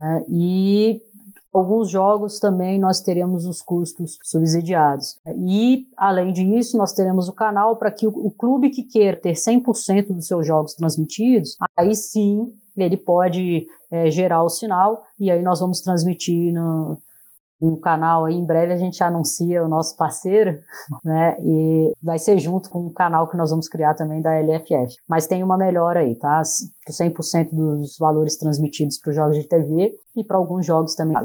Né? 0.00 0.24
E 0.28 1.02
alguns 1.52 1.90
jogos 1.90 2.38
também 2.38 2.78
nós 2.78 3.00
teremos 3.00 3.44
os 3.46 3.60
custos 3.60 4.18
subsidiados. 4.22 5.18
E, 5.36 5.86
além 5.96 6.32
disso, 6.32 6.78
nós 6.78 6.92
teremos 6.92 7.28
o 7.28 7.32
canal 7.32 7.76
para 7.76 7.90
que 7.90 8.06
o, 8.06 8.10
o, 8.10 8.30
clube 8.30 8.70
que 8.70 8.82
queira 8.82 9.16
ter 9.16 9.34
100% 9.34 10.14
dos 10.14 10.26
seus 10.26 10.46
jogos 10.46 10.74
transmitidos, 10.74 11.56
aí 11.76 11.94
sim 11.94 12.52
ele 12.76 12.96
pode 12.96 13.66
é, 13.90 14.10
gerar 14.10 14.42
o 14.42 14.48
sinal 14.48 15.04
e 15.20 15.30
aí 15.30 15.42
nós 15.42 15.60
vamos 15.60 15.82
transmitir 15.82 16.54
no, 16.54 16.98
um 17.62 17.76
canal 17.76 18.24
aí, 18.24 18.34
em 18.34 18.44
breve 18.44 18.72
a 18.72 18.76
gente 18.76 19.02
anuncia 19.02 19.64
o 19.64 19.68
nosso 19.68 19.96
parceiro, 19.96 20.58
né? 21.04 21.36
E 21.40 21.92
vai 22.02 22.18
ser 22.18 22.38
junto 22.38 22.68
com 22.68 22.86
o 22.86 22.92
canal 22.92 23.28
que 23.28 23.36
nós 23.36 23.50
vamos 23.50 23.68
criar 23.68 23.94
também 23.94 24.20
da 24.20 24.38
LFF. 24.40 24.96
Mas 25.08 25.26
tem 25.26 25.42
uma 25.42 25.56
melhora 25.56 26.00
aí, 26.00 26.14
tá? 26.16 26.42
100% 26.42 27.50
dos 27.52 27.96
valores 27.98 28.36
transmitidos 28.36 28.98
para 28.98 29.10
os 29.10 29.16
jogos 29.16 29.36
de 29.36 29.48
TV 29.48 29.94
e 30.16 30.24
para 30.24 30.36
alguns 30.36 30.66
jogos 30.66 30.94
também 30.94 31.16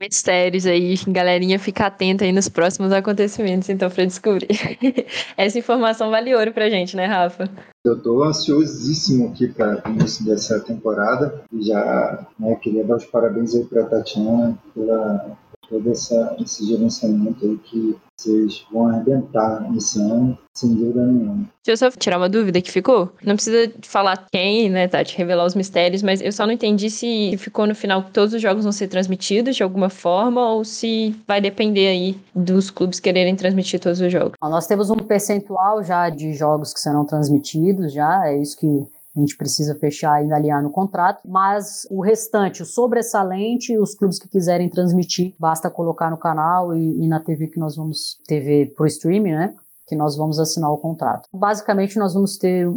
mistérios 0.00 0.64
aí, 0.64 0.94
galerinha, 1.08 1.58
fica 1.58 1.86
atenta 1.86 2.24
aí 2.24 2.32
nos 2.32 2.48
próximos 2.48 2.92
acontecimentos, 2.92 3.68
então, 3.68 3.90
para 3.90 4.04
descobrir. 4.04 4.46
Essa 5.36 5.58
informação 5.58 6.10
vale 6.10 6.34
ouro 6.34 6.52
pra 6.52 6.70
gente, 6.70 6.96
né, 6.96 7.06
Rafa? 7.06 7.50
Eu 7.84 8.00
tô 8.00 8.22
ansiosíssimo 8.22 9.28
aqui 9.28 9.48
para 9.48 9.82
o 9.84 9.90
início 9.90 10.24
dessa 10.24 10.60
temporada 10.60 11.42
e 11.52 11.62
já 11.62 12.26
né, 12.38 12.54
queria 12.56 12.84
dar 12.84 12.96
os 12.96 13.06
parabéns 13.06 13.54
aí 13.54 13.64
para 13.64 13.84
Tatiana 13.84 14.56
pela 14.74 15.36
todo 15.68 15.90
essa, 15.90 16.36
esse 16.40 16.66
gerenciamento 16.66 17.44
aí 17.44 17.58
que 17.58 17.96
vocês 18.16 18.66
vão 18.72 18.88
arrebentar 18.88 19.70
nesse 19.70 20.00
ano, 20.00 20.36
sem 20.52 20.74
dúvida 20.74 21.06
nenhuma. 21.06 21.48
Deixa 21.64 21.84
eu 21.84 21.90
só 21.90 21.96
tirar 21.96 22.18
uma 22.18 22.28
dúvida 22.28 22.60
que 22.60 22.70
ficou. 22.70 23.12
Não 23.24 23.36
precisa 23.36 23.72
falar 23.82 24.26
quem, 24.32 24.68
né, 24.68 24.88
Tati, 24.88 25.16
revelar 25.16 25.44
os 25.44 25.54
mistérios, 25.54 26.02
mas 26.02 26.20
eu 26.20 26.32
só 26.32 26.44
não 26.44 26.52
entendi 26.52 26.90
se 26.90 27.36
ficou 27.38 27.66
no 27.66 27.76
final 27.76 28.02
que 28.02 28.10
todos 28.10 28.34
os 28.34 28.42
jogos 28.42 28.64
vão 28.64 28.72
ser 28.72 28.88
transmitidos 28.88 29.54
de 29.54 29.62
alguma 29.62 29.88
forma 29.88 30.50
ou 30.50 30.64
se 30.64 31.14
vai 31.28 31.40
depender 31.40 31.88
aí 31.88 32.16
dos 32.34 32.70
clubes 32.70 32.98
quererem 32.98 33.36
transmitir 33.36 33.78
todos 33.78 34.00
os 34.00 34.10
jogos. 34.10 34.32
Nós 34.42 34.66
temos 34.66 34.90
um 34.90 34.96
percentual 34.96 35.84
já 35.84 36.10
de 36.10 36.32
jogos 36.32 36.72
que 36.74 36.80
serão 36.80 37.04
transmitidos, 37.04 37.92
já, 37.92 38.26
é 38.26 38.40
isso 38.40 38.58
que 38.58 38.86
a 39.18 39.20
gente 39.20 39.36
precisa 39.36 39.74
fechar 39.74 40.24
e 40.24 40.32
alinhar 40.32 40.62
no 40.62 40.70
contrato, 40.70 41.20
mas 41.26 41.86
o 41.90 42.00
restante, 42.00 42.62
o 42.62 42.66
sobressalente, 42.66 43.76
os 43.78 43.94
clubes 43.94 44.18
que 44.18 44.28
quiserem 44.28 44.68
transmitir, 44.68 45.34
basta 45.38 45.68
colocar 45.70 46.10
no 46.10 46.16
canal 46.16 46.74
e, 46.74 47.04
e 47.04 47.08
na 47.08 47.20
TV 47.20 47.48
que 47.48 47.58
nós 47.58 47.76
vamos, 47.76 48.18
TV 48.26 48.72
pro 48.76 48.86
streaming, 48.86 49.32
né? 49.32 49.54
Que 49.86 49.96
nós 49.96 50.16
vamos 50.16 50.38
assinar 50.38 50.70
o 50.70 50.78
contrato. 50.78 51.28
Basicamente, 51.32 51.98
nós 51.98 52.14
vamos 52.14 52.36
ter 52.36 52.68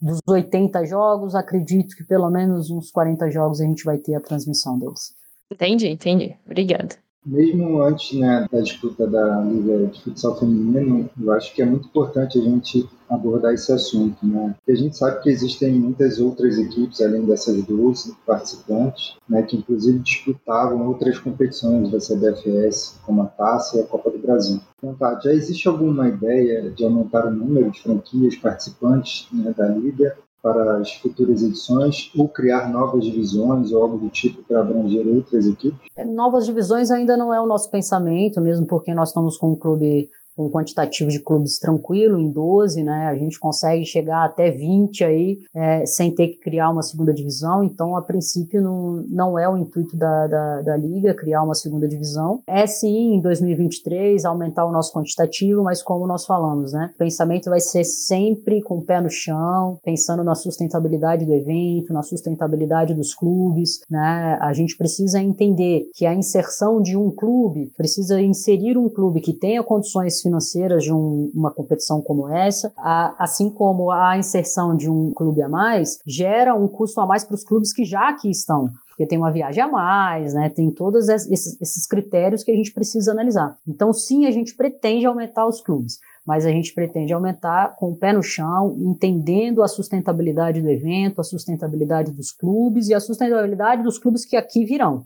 dos 0.00 0.20
80 0.28 0.84
jogos, 0.84 1.34
acredito 1.34 1.96
que 1.96 2.04
pelo 2.04 2.28
menos 2.28 2.70
uns 2.70 2.90
40 2.90 3.30
jogos 3.30 3.60
a 3.60 3.64
gente 3.64 3.84
vai 3.84 3.98
ter 3.98 4.14
a 4.14 4.20
transmissão 4.20 4.78
deles. 4.78 5.14
Entendi, 5.50 5.88
entendi. 5.88 6.36
Obrigada 6.44 7.03
mesmo 7.24 7.82
antes 7.82 8.18
né, 8.18 8.46
da 8.50 8.60
disputa 8.60 9.06
da 9.06 9.40
Liga 9.40 9.86
de 9.86 10.02
Futsal 10.02 10.38
Feminino, 10.38 11.08
eu 11.20 11.32
acho 11.32 11.54
que 11.54 11.62
é 11.62 11.64
muito 11.64 11.88
importante 11.88 12.38
a 12.38 12.42
gente 12.42 12.88
abordar 13.08 13.52
esse 13.52 13.72
assunto, 13.72 14.26
né? 14.26 14.54
Porque 14.56 14.72
a 14.72 14.76
gente 14.76 14.96
sabe 14.96 15.22
que 15.22 15.28
existem 15.28 15.74
muitas 15.74 16.18
outras 16.18 16.58
equipes, 16.58 17.00
além 17.00 17.24
dessas 17.24 17.62
12 17.64 18.16
participantes, 18.26 19.16
né, 19.28 19.42
que 19.42 19.56
inclusive 19.56 19.98
disputavam 19.98 20.86
outras 20.86 21.18
competições 21.18 21.90
da 21.90 21.98
CBFS, 21.98 22.98
como 23.04 23.22
a 23.22 23.26
Taça 23.26 23.78
e 23.78 23.80
a 23.80 23.86
Copa 23.86 24.10
do 24.10 24.18
Brasil. 24.18 24.60
Então, 24.78 24.94
tá, 24.94 25.18
já 25.22 25.32
existe 25.32 25.68
alguma 25.68 26.08
ideia 26.08 26.70
de 26.70 26.84
aumentar 26.84 27.26
o 27.26 27.30
número 27.30 27.70
de 27.70 27.80
franquias 27.80 28.36
participantes 28.36 29.28
né, 29.32 29.54
da 29.56 29.68
Liga 29.68 30.16
para 30.44 30.76
as 30.76 30.92
futuras 30.96 31.42
edições 31.42 32.12
ou 32.14 32.28
criar 32.28 32.68
novas 32.68 33.02
divisões 33.02 33.72
ou 33.72 33.82
algo 33.82 33.96
do 33.96 34.10
tipo 34.10 34.42
para 34.42 34.60
abranger 34.60 35.06
outras 35.08 35.46
equipes? 35.46 35.80
É, 35.96 36.04
novas 36.04 36.44
divisões 36.44 36.90
ainda 36.90 37.16
não 37.16 37.32
é 37.32 37.40
o 37.40 37.46
nosso 37.46 37.70
pensamento, 37.70 38.42
mesmo 38.42 38.66
porque 38.66 38.92
nós 38.92 39.08
estamos 39.08 39.38
com 39.38 39.52
um 39.52 39.56
clube 39.56 40.10
um 40.36 40.50
quantitativo 40.50 41.10
de 41.10 41.20
clubes 41.20 41.58
tranquilo, 41.58 42.18
em 42.18 42.30
12, 42.30 42.82
né? 42.82 43.06
A 43.06 43.14
gente 43.14 43.38
consegue 43.38 43.84
chegar 43.84 44.24
até 44.24 44.50
20 44.50 45.04
aí, 45.04 45.38
é, 45.54 45.86
sem 45.86 46.14
ter 46.14 46.28
que 46.28 46.38
criar 46.38 46.70
uma 46.70 46.82
segunda 46.82 47.12
divisão. 47.12 47.62
Então, 47.62 47.96
a 47.96 48.02
princípio, 48.02 48.60
não, 48.60 49.04
não 49.08 49.38
é 49.38 49.48
o 49.48 49.56
intuito 49.56 49.96
da, 49.96 50.26
da, 50.26 50.62
da 50.62 50.76
Liga 50.76 51.14
criar 51.14 51.42
uma 51.42 51.54
segunda 51.54 51.86
divisão. 51.86 52.40
É 52.46 52.66
sim, 52.66 53.14
em 53.14 53.20
2023, 53.20 54.24
aumentar 54.24 54.64
o 54.64 54.72
nosso 54.72 54.92
quantitativo, 54.92 55.62
mas 55.62 55.82
como 55.82 56.06
nós 56.06 56.26
falamos, 56.26 56.72
né? 56.72 56.90
O 56.94 56.98
pensamento 56.98 57.50
vai 57.50 57.60
ser 57.60 57.84
sempre 57.84 58.62
com 58.62 58.78
o 58.78 58.82
pé 58.82 59.00
no 59.00 59.10
chão, 59.10 59.78
pensando 59.84 60.24
na 60.24 60.34
sustentabilidade 60.34 61.24
do 61.24 61.32
evento, 61.32 61.92
na 61.92 62.02
sustentabilidade 62.02 62.94
dos 62.94 63.14
clubes, 63.14 63.80
né? 63.90 64.38
A 64.40 64.52
gente 64.52 64.76
precisa 64.76 65.20
entender 65.20 65.88
que 65.94 66.06
a 66.06 66.14
inserção 66.14 66.82
de 66.82 66.96
um 66.96 67.10
clube, 67.10 67.72
precisa 67.76 68.20
inserir 68.20 68.76
um 68.76 68.88
clube 68.88 69.20
que 69.20 69.32
tenha 69.32 69.62
condições 69.62 70.20
financeiras 70.24 70.82
de 70.82 70.92
um, 70.92 71.30
uma 71.32 71.52
competição 71.52 72.02
como 72.02 72.28
essa, 72.28 72.72
a, 72.76 73.14
assim 73.22 73.48
como 73.48 73.92
a 73.92 74.18
inserção 74.18 74.76
de 74.76 74.90
um 74.90 75.12
clube 75.12 75.40
a 75.40 75.48
mais, 75.48 76.00
gera 76.04 76.54
um 76.54 76.66
custo 76.66 77.00
a 77.00 77.06
mais 77.06 77.22
para 77.22 77.36
os 77.36 77.44
clubes 77.44 77.72
que 77.72 77.84
já 77.84 78.08
aqui 78.08 78.28
estão 78.28 78.70
porque 78.94 79.06
tem 79.06 79.18
uma 79.18 79.32
viagem 79.32 79.60
a 79.60 79.66
mais, 79.66 80.34
né? 80.34 80.48
Tem 80.48 80.70
todos 80.70 81.08
esses, 81.08 81.60
esses, 81.60 81.84
critérios 81.84 82.44
que 82.44 82.50
a 82.52 82.54
gente 82.54 82.72
precisa 82.72 83.10
analisar. 83.10 83.58
Então, 83.66 83.92
sim, 83.92 84.24
a 84.24 84.30
gente 84.30 84.54
pretende 84.54 85.04
aumentar 85.04 85.46
os 85.48 85.60
clubes, 85.60 85.98
mas 86.24 86.46
a 86.46 86.50
gente 86.50 86.72
pretende 86.72 87.12
aumentar 87.12 87.74
com 87.76 87.90
o 87.90 87.96
pé 87.96 88.12
no 88.12 88.22
chão, 88.22 88.76
entendendo 88.78 89.64
a 89.64 89.68
sustentabilidade 89.68 90.62
do 90.62 90.70
evento, 90.70 91.20
a 91.20 91.24
sustentabilidade 91.24 92.12
dos 92.12 92.30
clubes 92.30 92.88
e 92.88 92.94
a 92.94 93.00
sustentabilidade 93.00 93.82
dos 93.82 93.98
clubes 93.98 94.24
que 94.24 94.36
aqui 94.36 94.64
virão. 94.64 95.04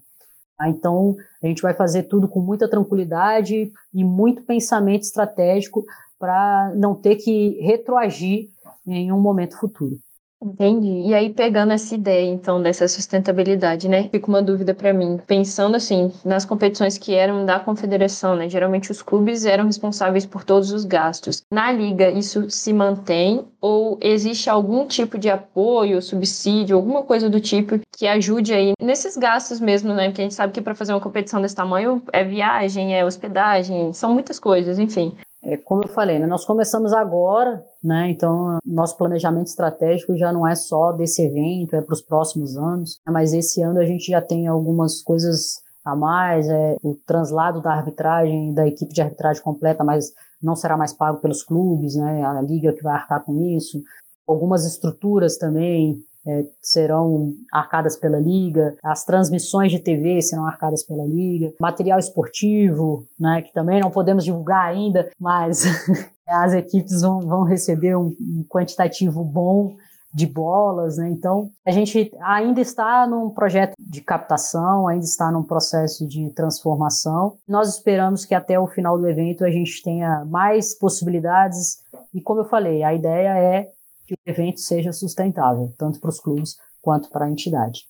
Tá? 0.59 0.69
Então, 0.69 1.17
a 1.43 1.47
gente 1.47 1.63
vai 1.63 1.73
fazer 1.73 2.03
tudo 2.03 2.29
com 2.29 2.41
muita 2.41 2.69
tranquilidade 2.69 3.73
e 3.95 4.05
muito 4.05 4.43
pensamento 4.43 5.03
estratégico 5.03 5.87
para 6.19 6.73
não 6.75 6.97
ter 6.97 7.17
que 7.17 7.61
retroagir 7.61 8.49
em 8.85 9.13
um 9.13 9.21
momento 9.21 9.57
futuro. 9.57 9.99
Entendi. 10.41 11.09
E 11.09 11.15
aí, 11.15 11.35
pegando 11.35 11.73
essa 11.73 11.97
ideia, 11.97 12.31
então, 12.31 12.63
dessa 12.63 12.87
sustentabilidade, 12.87 13.89
né? 13.89 14.09
Fica 14.09 14.29
uma 14.29 14.41
dúvida 14.41 14.73
para 14.73 14.93
mim. 14.93 15.19
Pensando, 15.27 15.75
assim, 15.77 16.13
nas 16.25 16.45
competições 16.45 16.97
que 16.97 17.13
eram 17.13 17.45
da 17.45 17.59
confederação, 17.59 18.37
né? 18.37 18.49
Geralmente 18.49 18.93
os 18.93 19.03
clubes 19.03 19.45
eram 19.45 19.67
responsáveis 19.67 20.25
por 20.25 20.45
todos 20.45 20.71
os 20.71 20.85
gastos. 20.85 21.43
Na 21.53 21.73
liga, 21.73 22.09
isso 22.11 22.49
se 22.51 22.73
mantém? 22.73 23.45
Ou 23.61 23.99
existe 24.01 24.49
algum 24.49 24.87
tipo 24.87 25.19
de 25.19 25.29
apoio, 25.29 26.01
subsídio, 26.01 26.77
alguma 26.77 27.03
coisa 27.03 27.29
do 27.29 27.41
tipo 27.41 27.81
que 27.97 28.07
ajude 28.07 28.55
aí 28.55 28.75
nesses 28.81 29.17
gastos 29.17 29.59
mesmo, 29.59 29.93
né? 29.93 30.07
Porque 30.09 30.21
a 30.21 30.25
gente 30.25 30.35
sabe 30.35 30.53
que 30.53 30.61
para 30.61 30.75
fazer 30.77 30.93
uma 30.93 31.01
competição 31.01 31.43
desse 31.43 31.57
tamanho 31.57 32.01
é 32.13 32.23
viagem, 32.23 32.95
é 32.97 33.05
hospedagem, 33.05 33.93
são 33.93 34.15
muitas 34.15 34.39
coisas, 34.39 34.79
enfim. 34.79 35.17
É, 35.49 35.57
como 35.57 35.83
eu 35.83 35.89
falei, 35.89 36.19
né, 36.19 36.27
nós 36.27 36.45
começamos 36.45 36.93
agora, 36.93 37.65
né, 37.83 38.11
então 38.11 38.59
nosso 38.67 38.99
planejamento 38.99 39.47
estratégico 39.47 40.15
já 40.15 40.31
não 40.31 40.47
é 40.47 40.55
só 40.55 40.93
desse 40.93 41.23
evento, 41.23 41.75
é 41.75 41.81
para 41.81 41.95
os 41.95 42.03
próximos 42.03 42.55
anos, 42.59 43.01
né, 43.07 43.11
mas 43.11 43.33
esse 43.33 43.63
ano 43.63 43.81
a 43.81 43.87
gente 43.87 44.11
já 44.11 44.21
tem 44.21 44.47
algumas 44.47 45.01
coisas 45.01 45.63
a 45.83 45.97
mais, 45.97 46.47
é, 46.51 46.77
o 46.83 46.95
translado 47.07 47.63
da 47.63 47.73
arbitragem, 47.73 48.53
da 48.53 48.67
equipe 48.69 48.93
de 48.93 49.01
arbitragem 49.01 49.43
completa, 49.43 49.83
mas 49.83 50.13
não 50.43 50.55
será 50.55 50.77
mais 50.77 50.93
pago 50.93 51.19
pelos 51.19 51.43
clubes, 51.43 51.95
né, 51.95 52.23
a 52.27 52.43
liga 52.43 52.75
que 52.75 52.83
vai 52.83 52.93
arcar 52.93 53.25
com 53.25 53.35
isso, 53.57 53.81
algumas 54.27 54.67
estruturas 54.67 55.39
também, 55.39 55.99
é, 56.29 56.45
serão 56.61 57.33
arcadas 57.53 57.97
pela 57.97 58.19
liga, 58.19 58.77
as 58.83 59.05
transmissões 59.05 59.73
de 59.73 59.79
TV 59.79 60.21
serão 60.21 60.47
arcadas 60.47 60.83
pela 60.83 61.05
liga, 61.05 61.53
material 61.61 61.99
esportivo, 61.99 63.07
né, 63.19 63.43
que 63.43 63.53
também 63.53 63.81
não 63.81 63.91
podemos 63.91 64.25
divulgar 64.25 64.67
ainda, 64.67 65.11
mas 65.19 65.65
as 66.29 66.53
equipes 66.53 67.01
vão, 67.01 67.21
vão 67.21 67.45
receber 67.45 67.97
um, 67.97 68.15
um 68.21 68.45
quantitativo 68.49 69.25
bom 69.25 69.75
de 70.13 70.27
bolas, 70.27 70.97
né? 70.97 71.09
Então, 71.11 71.51
a 71.67 71.71
gente 71.71 72.11
ainda 72.23 72.61
está 72.61 73.07
num 73.07 73.31
projeto 73.31 73.75
de 73.79 74.01
captação, 74.01 74.89
ainda 74.89 75.05
está 75.05 75.31
num 75.31 75.43
processo 75.43 76.07
de 76.07 76.31
transformação. 76.31 77.37
Nós 77.47 77.69
esperamos 77.69 78.25
que 78.25 78.35
até 78.35 78.59
o 78.59 78.67
final 78.67 78.99
do 78.99 79.09
evento 79.09 79.45
a 79.45 79.51
gente 79.51 79.83
tenha 79.83 80.25
mais 80.25 80.77
possibilidades 80.77 81.79
e, 82.15 82.21
como 82.21 82.41
eu 82.41 82.45
falei, 82.45 82.83
a 82.83 82.95
ideia 82.95 83.39
é 83.39 83.71
que 84.09 84.15
o 84.15 84.19
evento 84.31 84.61
seja 84.61 84.91
sustentável, 84.91 85.71
tanto 85.77 86.01
para 86.01 86.09
os 86.09 86.19
clubes 86.19 86.57
quanto 86.81 87.11
para 87.11 87.27
a 87.27 87.31
entidade. 87.31 87.83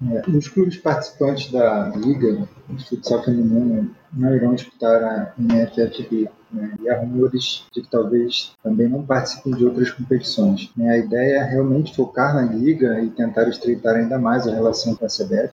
É, 0.00 0.30
os 0.30 0.46
clubes 0.46 0.76
participantes 0.76 1.50
da 1.50 1.88
Liga 1.96 2.48
de 2.68 2.88
Futsal 2.88 3.24
Feminino 3.24 3.92
não 4.12 4.36
irão 4.36 4.54
disputar 4.54 5.02
a 5.02 5.34
NFFB. 5.36 6.30
Né? 6.52 6.76
E 6.80 6.88
há 6.88 7.00
rumores 7.00 7.66
de 7.74 7.82
que 7.82 7.90
talvez 7.90 8.52
também 8.62 8.88
não 8.88 9.04
participem 9.04 9.54
de 9.54 9.64
outras 9.64 9.90
competições. 9.90 10.70
Né? 10.76 10.88
A 10.88 10.98
ideia 10.98 11.38
é 11.38 11.42
realmente 11.42 11.96
focar 11.96 12.32
na 12.32 12.42
Liga 12.42 13.00
e 13.00 13.10
tentar 13.10 13.48
estreitar 13.48 13.96
ainda 13.96 14.18
mais 14.18 14.46
a 14.46 14.54
relação 14.54 14.94
com 14.94 15.04
a 15.04 15.08
CBF. 15.08 15.50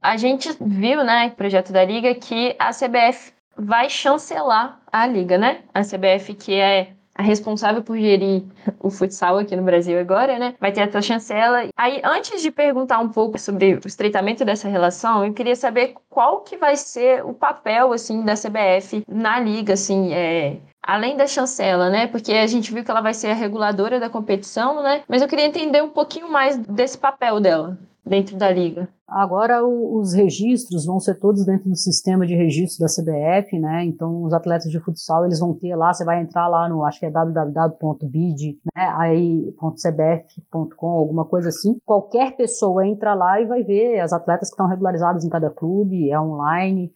A 0.00 0.16
gente 0.16 0.48
viu, 0.60 1.02
né, 1.02 1.30
projeto 1.30 1.72
da 1.72 1.84
Liga, 1.84 2.14
que 2.14 2.54
a 2.56 2.70
CBF 2.70 3.32
vai 3.56 3.90
chancelar 3.90 4.80
a 4.92 5.04
Liga, 5.08 5.36
né? 5.36 5.62
A 5.74 5.82
CBF, 5.82 6.34
que 6.34 6.54
é 6.54 6.92
a 7.18 7.22
responsável 7.22 7.82
por 7.82 7.98
gerir 7.98 8.44
o 8.78 8.88
futsal 8.90 9.38
aqui 9.38 9.56
no 9.56 9.64
Brasil 9.64 9.98
agora, 9.98 10.38
né? 10.38 10.54
Vai 10.60 10.70
ter 10.70 10.82
a 10.82 10.88
tua 10.88 11.02
chancela. 11.02 11.68
Aí, 11.76 12.00
antes 12.04 12.40
de 12.40 12.52
perguntar 12.52 13.00
um 13.00 13.08
pouco 13.08 13.36
sobre 13.36 13.74
o 13.74 13.88
estreitamento 13.88 14.44
dessa 14.44 14.68
relação, 14.68 15.26
eu 15.26 15.34
queria 15.34 15.56
saber 15.56 15.94
qual 16.08 16.42
que 16.42 16.56
vai 16.56 16.76
ser 16.76 17.24
o 17.24 17.34
papel, 17.34 17.92
assim, 17.92 18.24
da 18.24 18.34
CBF 18.34 19.02
na 19.08 19.40
liga, 19.40 19.72
assim, 19.72 20.14
é, 20.14 20.58
além 20.80 21.16
da 21.16 21.26
chancela, 21.26 21.90
né? 21.90 22.06
Porque 22.06 22.32
a 22.32 22.46
gente 22.46 22.72
viu 22.72 22.84
que 22.84 22.90
ela 22.90 23.00
vai 23.00 23.12
ser 23.12 23.28
a 23.28 23.34
reguladora 23.34 23.98
da 23.98 24.08
competição, 24.08 24.80
né? 24.80 25.02
Mas 25.08 25.20
eu 25.20 25.26
queria 25.26 25.46
entender 25.46 25.82
um 25.82 25.90
pouquinho 25.90 26.30
mais 26.30 26.56
desse 26.56 26.96
papel 26.96 27.40
dela 27.40 27.76
dentro 28.08 28.36
da 28.36 28.50
liga. 28.50 28.88
Agora 29.06 29.64
o, 29.64 29.98
os 29.98 30.12
registros 30.12 30.84
vão 30.84 30.98
ser 30.98 31.14
todos 31.18 31.44
dentro 31.44 31.68
do 31.68 31.76
sistema 31.76 32.26
de 32.26 32.34
registro 32.34 32.84
da 32.84 32.86
CBF, 32.86 33.58
né? 33.58 33.84
Então 33.84 34.22
os 34.22 34.32
atletas 34.32 34.70
de 34.70 34.80
futsal 34.80 35.24
eles 35.24 35.38
vão 35.38 35.54
ter 35.54 35.74
lá, 35.76 35.92
você 35.92 36.04
vai 36.04 36.20
entrar 36.20 36.48
lá 36.48 36.68
no, 36.68 36.84
acho 36.84 37.00
que 37.00 37.06
é 37.06 37.10
www.bid, 37.10 38.58
né? 38.74 38.94
Aí 38.96 39.54
.cbf.com, 39.76 40.88
alguma 40.88 41.24
coisa 41.24 41.48
assim. 41.48 41.78
Qualquer 41.84 42.36
pessoa 42.36 42.86
entra 42.86 43.14
lá 43.14 43.40
e 43.40 43.46
vai 43.46 43.62
ver 43.62 44.00
as 44.00 44.12
atletas 44.12 44.48
que 44.48 44.54
estão 44.54 44.66
regularizadas 44.66 45.24
em 45.24 45.28
cada 45.28 45.50
clube, 45.50 46.10
é 46.10 46.20
online. 46.20 46.92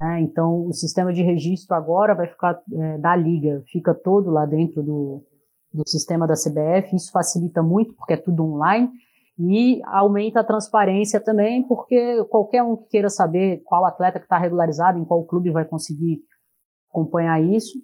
Né? 0.00 0.20
Então 0.20 0.66
o 0.66 0.72
sistema 0.72 1.12
de 1.12 1.22
registro 1.22 1.74
agora 1.74 2.14
vai 2.14 2.26
ficar 2.26 2.60
é, 2.72 2.98
da 2.98 3.16
liga, 3.16 3.62
fica 3.66 3.94
todo 3.94 4.30
lá 4.30 4.46
dentro 4.46 4.82
do, 4.82 5.22
do 5.74 5.86
sistema 5.86 6.26
da 6.26 6.34
CBF. 6.34 6.94
Isso 6.94 7.10
facilita 7.12 7.62
muito 7.62 7.94
porque 7.94 8.14
é 8.14 8.16
tudo 8.16 8.44
online 8.44 8.90
e 9.42 9.80
aumenta 9.86 10.40
a 10.40 10.44
transparência 10.44 11.18
também, 11.18 11.66
porque 11.66 12.22
qualquer 12.24 12.62
um 12.62 12.76
que 12.76 12.88
queira 12.90 13.08
saber 13.08 13.62
qual 13.64 13.86
atleta 13.86 14.18
que 14.18 14.26
está 14.26 14.36
regularizado, 14.36 14.98
em 14.98 15.04
qual 15.04 15.24
clube 15.24 15.50
vai 15.50 15.64
conseguir 15.64 16.22
acompanhar 16.90 17.42
isso. 17.42 17.78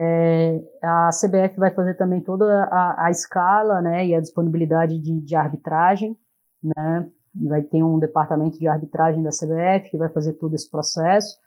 É, 0.00 0.60
a 0.82 1.10
CBF 1.10 1.56
vai 1.56 1.72
fazer 1.72 1.94
também 1.94 2.20
toda 2.20 2.64
a, 2.64 3.06
a 3.06 3.10
escala 3.10 3.80
né, 3.80 4.06
e 4.06 4.14
a 4.14 4.20
disponibilidade 4.20 4.98
de, 4.98 5.20
de 5.20 5.36
arbitragem. 5.36 6.16
Né, 6.62 7.08
vai 7.32 7.62
ter 7.62 7.82
um 7.82 8.00
departamento 8.00 8.58
de 8.58 8.66
arbitragem 8.66 9.22
da 9.22 9.30
CBF 9.30 9.90
que 9.90 9.96
vai 9.96 10.08
fazer 10.08 10.32
todo 10.32 10.54
esse 10.54 10.68
processo, 10.68 11.38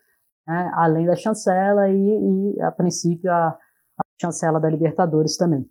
né, 0.47 0.71
além 0.75 1.05
da 1.05 1.15
chancela 1.15 1.89
e, 1.89 2.55
e 2.55 2.61
a 2.61 2.71
princípio, 2.71 3.29
a, 3.29 3.49
a 3.49 4.03
chancela 4.21 4.61
da 4.61 4.69
Libertadores 4.69 5.35
também. 5.35 5.69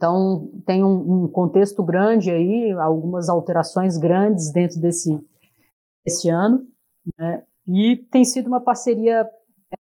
Então, 0.00 0.50
tem 0.64 0.82
um, 0.82 1.24
um, 1.24 1.28
contexto 1.28 1.82
grande 1.82 2.30
aí, 2.30 2.72
algumas 2.72 3.28
alterações 3.28 3.98
grandes 3.98 4.50
dentro 4.50 4.80
desse, 4.80 5.14
desse 6.02 6.30
ano, 6.30 6.66
né? 7.18 7.42
e 7.68 7.98
tem 8.10 8.24
sido 8.24 8.46
uma 8.46 8.62
parceria 8.62 9.28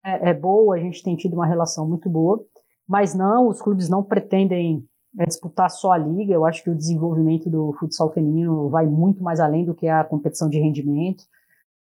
é, 0.05 0.29
é, 0.29 0.35
boa, 0.35 0.77
a 0.77 0.79
gente 0.79 1.03
tem 1.03 1.17
tido 1.17 1.33
uma 1.33 1.47
relação 1.47 1.89
muito 1.89 2.11
boa, 2.11 2.45
mas 2.87 3.15
não, 3.15 3.49
os 3.49 3.63
clubes 3.63 3.89
não 3.89 4.03
pretendem 4.03 4.87
é, 5.19 5.25
disputar 5.25 5.71
só 5.71 5.93
a 5.93 5.97
liga, 5.97 6.35
eu 6.35 6.45
acho 6.45 6.63
que 6.63 6.69
o 6.69 6.77
desenvolvimento 6.77 7.49
do 7.49 7.73
futsal 7.81 8.13
feminino 8.13 8.69
vai 8.69 8.85
muito 8.85 9.23
mais 9.23 9.41
além 9.41 9.65
do 9.65 9.75
que 9.75 9.89
a 9.89 10.05
competição 10.05 10.51
de 10.51 10.61
rendimento, 10.61 11.25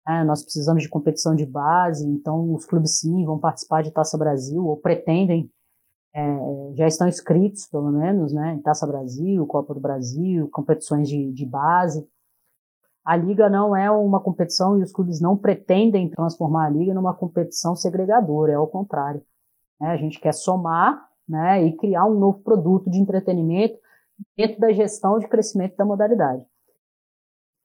né? 0.06 0.22
nós 0.22 0.44
precisamos 0.44 0.84
de 0.84 0.88
competição 0.88 1.34
de 1.34 1.44
base, 1.44 2.06
então 2.06 2.54
os 2.54 2.64
clubes 2.66 3.00
sim 3.00 3.24
vão 3.24 3.40
participar 3.40 3.82
de 3.82 3.90
Taça 3.90 4.16
Brasil, 4.16 4.64
ou 4.64 4.76
pretendem 4.76 5.50
é, 6.14 6.74
já 6.74 6.86
estão 6.86 7.08
inscritos, 7.08 7.66
pelo 7.66 7.90
menos, 7.90 8.32
né, 8.32 8.54
em 8.54 8.60
Taça 8.60 8.86
Brasil, 8.86 9.46
Copa 9.46 9.74
do 9.74 9.80
Brasil, 9.80 10.48
competições 10.50 11.08
de, 11.08 11.32
de 11.32 11.46
base. 11.46 12.06
A 13.04 13.16
liga 13.16 13.48
não 13.48 13.74
é 13.74 13.90
uma 13.90 14.20
competição 14.20 14.78
e 14.78 14.82
os 14.82 14.92
clubes 14.92 15.20
não 15.20 15.36
pretendem 15.36 16.08
transformar 16.10 16.66
a 16.66 16.70
liga 16.70 16.94
numa 16.94 17.14
competição 17.14 17.74
segregadora, 17.74 18.52
é 18.52 18.54
ao 18.56 18.68
contrário. 18.68 19.22
Né, 19.80 19.88
a 19.88 19.96
gente 19.96 20.20
quer 20.20 20.34
somar 20.34 21.08
né, 21.28 21.64
e 21.64 21.76
criar 21.76 22.04
um 22.04 22.18
novo 22.18 22.40
produto 22.40 22.90
de 22.90 22.98
entretenimento 22.98 23.78
dentro 24.36 24.60
da 24.60 24.72
gestão 24.72 25.18
de 25.18 25.26
crescimento 25.26 25.76
da 25.76 25.84
modalidade. 25.84 26.44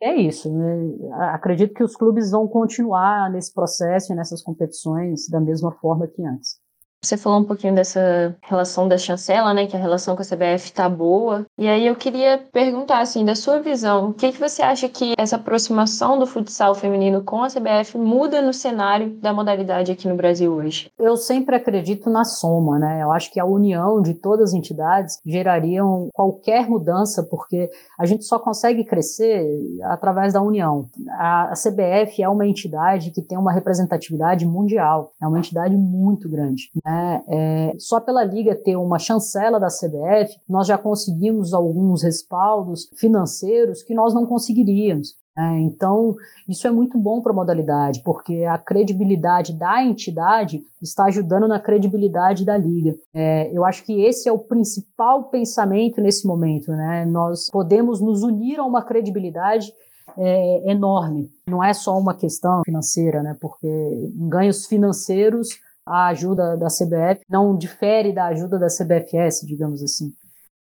É 0.01 0.15
isso. 0.15 0.51
Né? 0.51 1.10
Acredito 1.33 1.73
que 1.73 1.83
os 1.83 1.95
clubes 1.95 2.31
vão 2.31 2.47
continuar 2.47 3.29
nesse 3.31 3.53
processo 3.53 4.13
e 4.13 4.15
nessas 4.15 4.41
competições 4.41 5.27
da 5.27 5.39
mesma 5.39 5.71
forma 5.71 6.07
que 6.07 6.23
antes. 6.23 6.60
Você 7.03 7.15
falou 7.15 7.39
um 7.39 7.43
pouquinho 7.43 7.75
dessa 7.75 8.36
relação 8.41 8.88
da 8.88 8.97
chancela, 8.97 9.53
né? 9.53 9.67
Que 9.67 9.77
a 9.77 9.79
relação 9.79 10.15
com 10.15 10.21
a 10.21 10.25
CBF 10.25 10.73
tá 10.73 10.89
boa. 10.89 11.45
E 11.57 11.67
aí 11.67 11.86
eu 11.86 11.95
queria 11.95 12.43
perguntar, 12.51 12.99
assim, 12.99 13.23
da 13.23 13.36
sua 13.36 13.62
visão, 13.62 14.10
o 14.10 14.13
que, 14.13 14.31
que 14.31 14.39
você 14.39 14.63
acha 14.63 14.89
que 14.89 15.13
essa 15.17 15.36
aproximação 15.36 16.17
do 16.17 16.25
futsal 16.25 16.73
feminino 16.73 17.23
com 17.23 17.43
a 17.43 17.47
CBF 17.47 17.97
muda 17.97 18.41
no 18.41 18.51
cenário 18.51 19.12
da 19.21 19.31
modalidade 19.31 19.91
aqui 19.91 20.07
no 20.07 20.15
Brasil 20.15 20.51
hoje? 20.51 20.91
Eu 20.97 21.15
sempre 21.15 21.55
acredito 21.55 22.10
na 22.10 22.25
soma, 22.25 22.79
né? 22.79 23.03
Eu 23.03 23.12
acho 23.12 23.31
que 23.31 23.39
a 23.39 23.45
união 23.45 24.01
de 24.01 24.15
todas 24.15 24.49
as 24.49 24.53
entidades 24.53 25.19
gerariam 25.25 26.10
qualquer 26.13 26.67
mudança, 26.67 27.23
porque 27.23 27.69
a 27.99 28.05
gente 28.05 28.25
só 28.25 28.39
consegue 28.39 28.83
crescer 28.83 29.45
através 29.83 30.33
da 30.33 30.41
união. 30.41 30.88
A, 31.12 31.53
CBF 31.53 32.21
é 32.21 32.29
uma 32.29 32.47
entidade 32.47 33.12
que 33.12 33.21
tem 33.21 33.38
uma 33.38 33.53
representatividade 33.53 34.45
mundial, 34.45 35.13
é 35.21 35.27
uma 35.27 35.38
entidade 35.38 35.75
muito 35.75 36.27
grande. 36.27 36.71
Né? 36.88 37.23
É, 37.28 37.73
só 37.78 38.00
pela 38.00 38.23
Liga 38.23 38.56
ter 38.56 38.78
uma 38.78 38.97
chancela 38.97 39.60
da 39.60 39.67
CBF, 39.67 40.39
nós 40.47 40.67
já 40.67 40.78
conseguimos 40.78 41.54
alguns 41.54 42.02
respaldos 42.02 42.89
financeiros 42.95 43.84
que 43.84 43.93
nós 43.93 44.13
não 44.13 44.26
conseguiríamos. 44.26 45.17
É, 45.38 45.60
então, 45.60 46.15
isso 46.47 46.65
é 46.65 46.71
muito 46.71 46.97
bom 46.97 47.21
para 47.21 47.32
a 47.32 47.36
modalidade, 47.36 48.02
porque 48.04 48.45
a 48.45 48.58
credibilidade 48.58 49.54
da 49.54 49.84
entidade 49.84 50.63
está 50.82 51.06
ajudando 51.06 51.47
na 51.47 51.60
credibilidade 51.60 52.45
da 52.45 52.58
liga. 52.58 52.95
É, 53.13 53.52
eu 53.52 53.65
acho 53.65 53.84
que 53.84 54.02
esse 54.04 54.30
é 54.30 54.32
o 54.32 54.39
principal 54.39 55.26
pensamento 55.26 56.02
nesse 56.02 56.26
momento. 56.26 56.71
Né? 56.71 57.06
Nós 57.06 57.50
podemos 57.52 58.00
nos 58.00 58.23
unir 58.23 58.60
a 58.60 58.63
uma 58.63 58.82
credibilidade 58.82 59.71
é, 60.17 60.71
enorme. 60.71 61.30
Não 61.47 61.63
é 61.63 61.73
só 61.73 61.95
uma 62.00 62.15
questão 62.15 62.62
financeira, 62.65 63.21
né? 63.21 63.38
porque 63.39 63.67
ganhos 64.15 64.65
financeiros 64.65 65.50
a 65.88 66.08
ajuda 66.08 66.58
da 66.58 66.67
CBF 66.67 67.23
não 67.30 67.58
difere 67.58 68.13
da 68.13 68.26
ajuda 68.26 68.60
da 68.60 68.67
CBFS, 68.67 69.45
digamos 69.45 69.82
assim. 69.82 70.12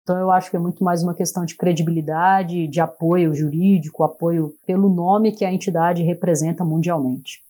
Então 0.03 0.19
eu 0.19 0.31
acho 0.31 0.51
que 0.51 0.57
é 0.57 0.61
muito 0.61 0.83
mais 0.83 1.03
uma 1.03 1.15
questão 1.15 1.45
de 1.45 1.57
credibilidade, 1.57 2.67
de 2.67 2.81
apoio 2.81 3.35
jurídico, 3.35 4.03
apoio 4.03 4.53
pelo 4.67 4.89
nome 4.89 5.33
que 5.33 5.45
a 5.45 5.53
entidade 5.53 6.03
representa 6.03 6.65
mundialmente. 6.65 7.41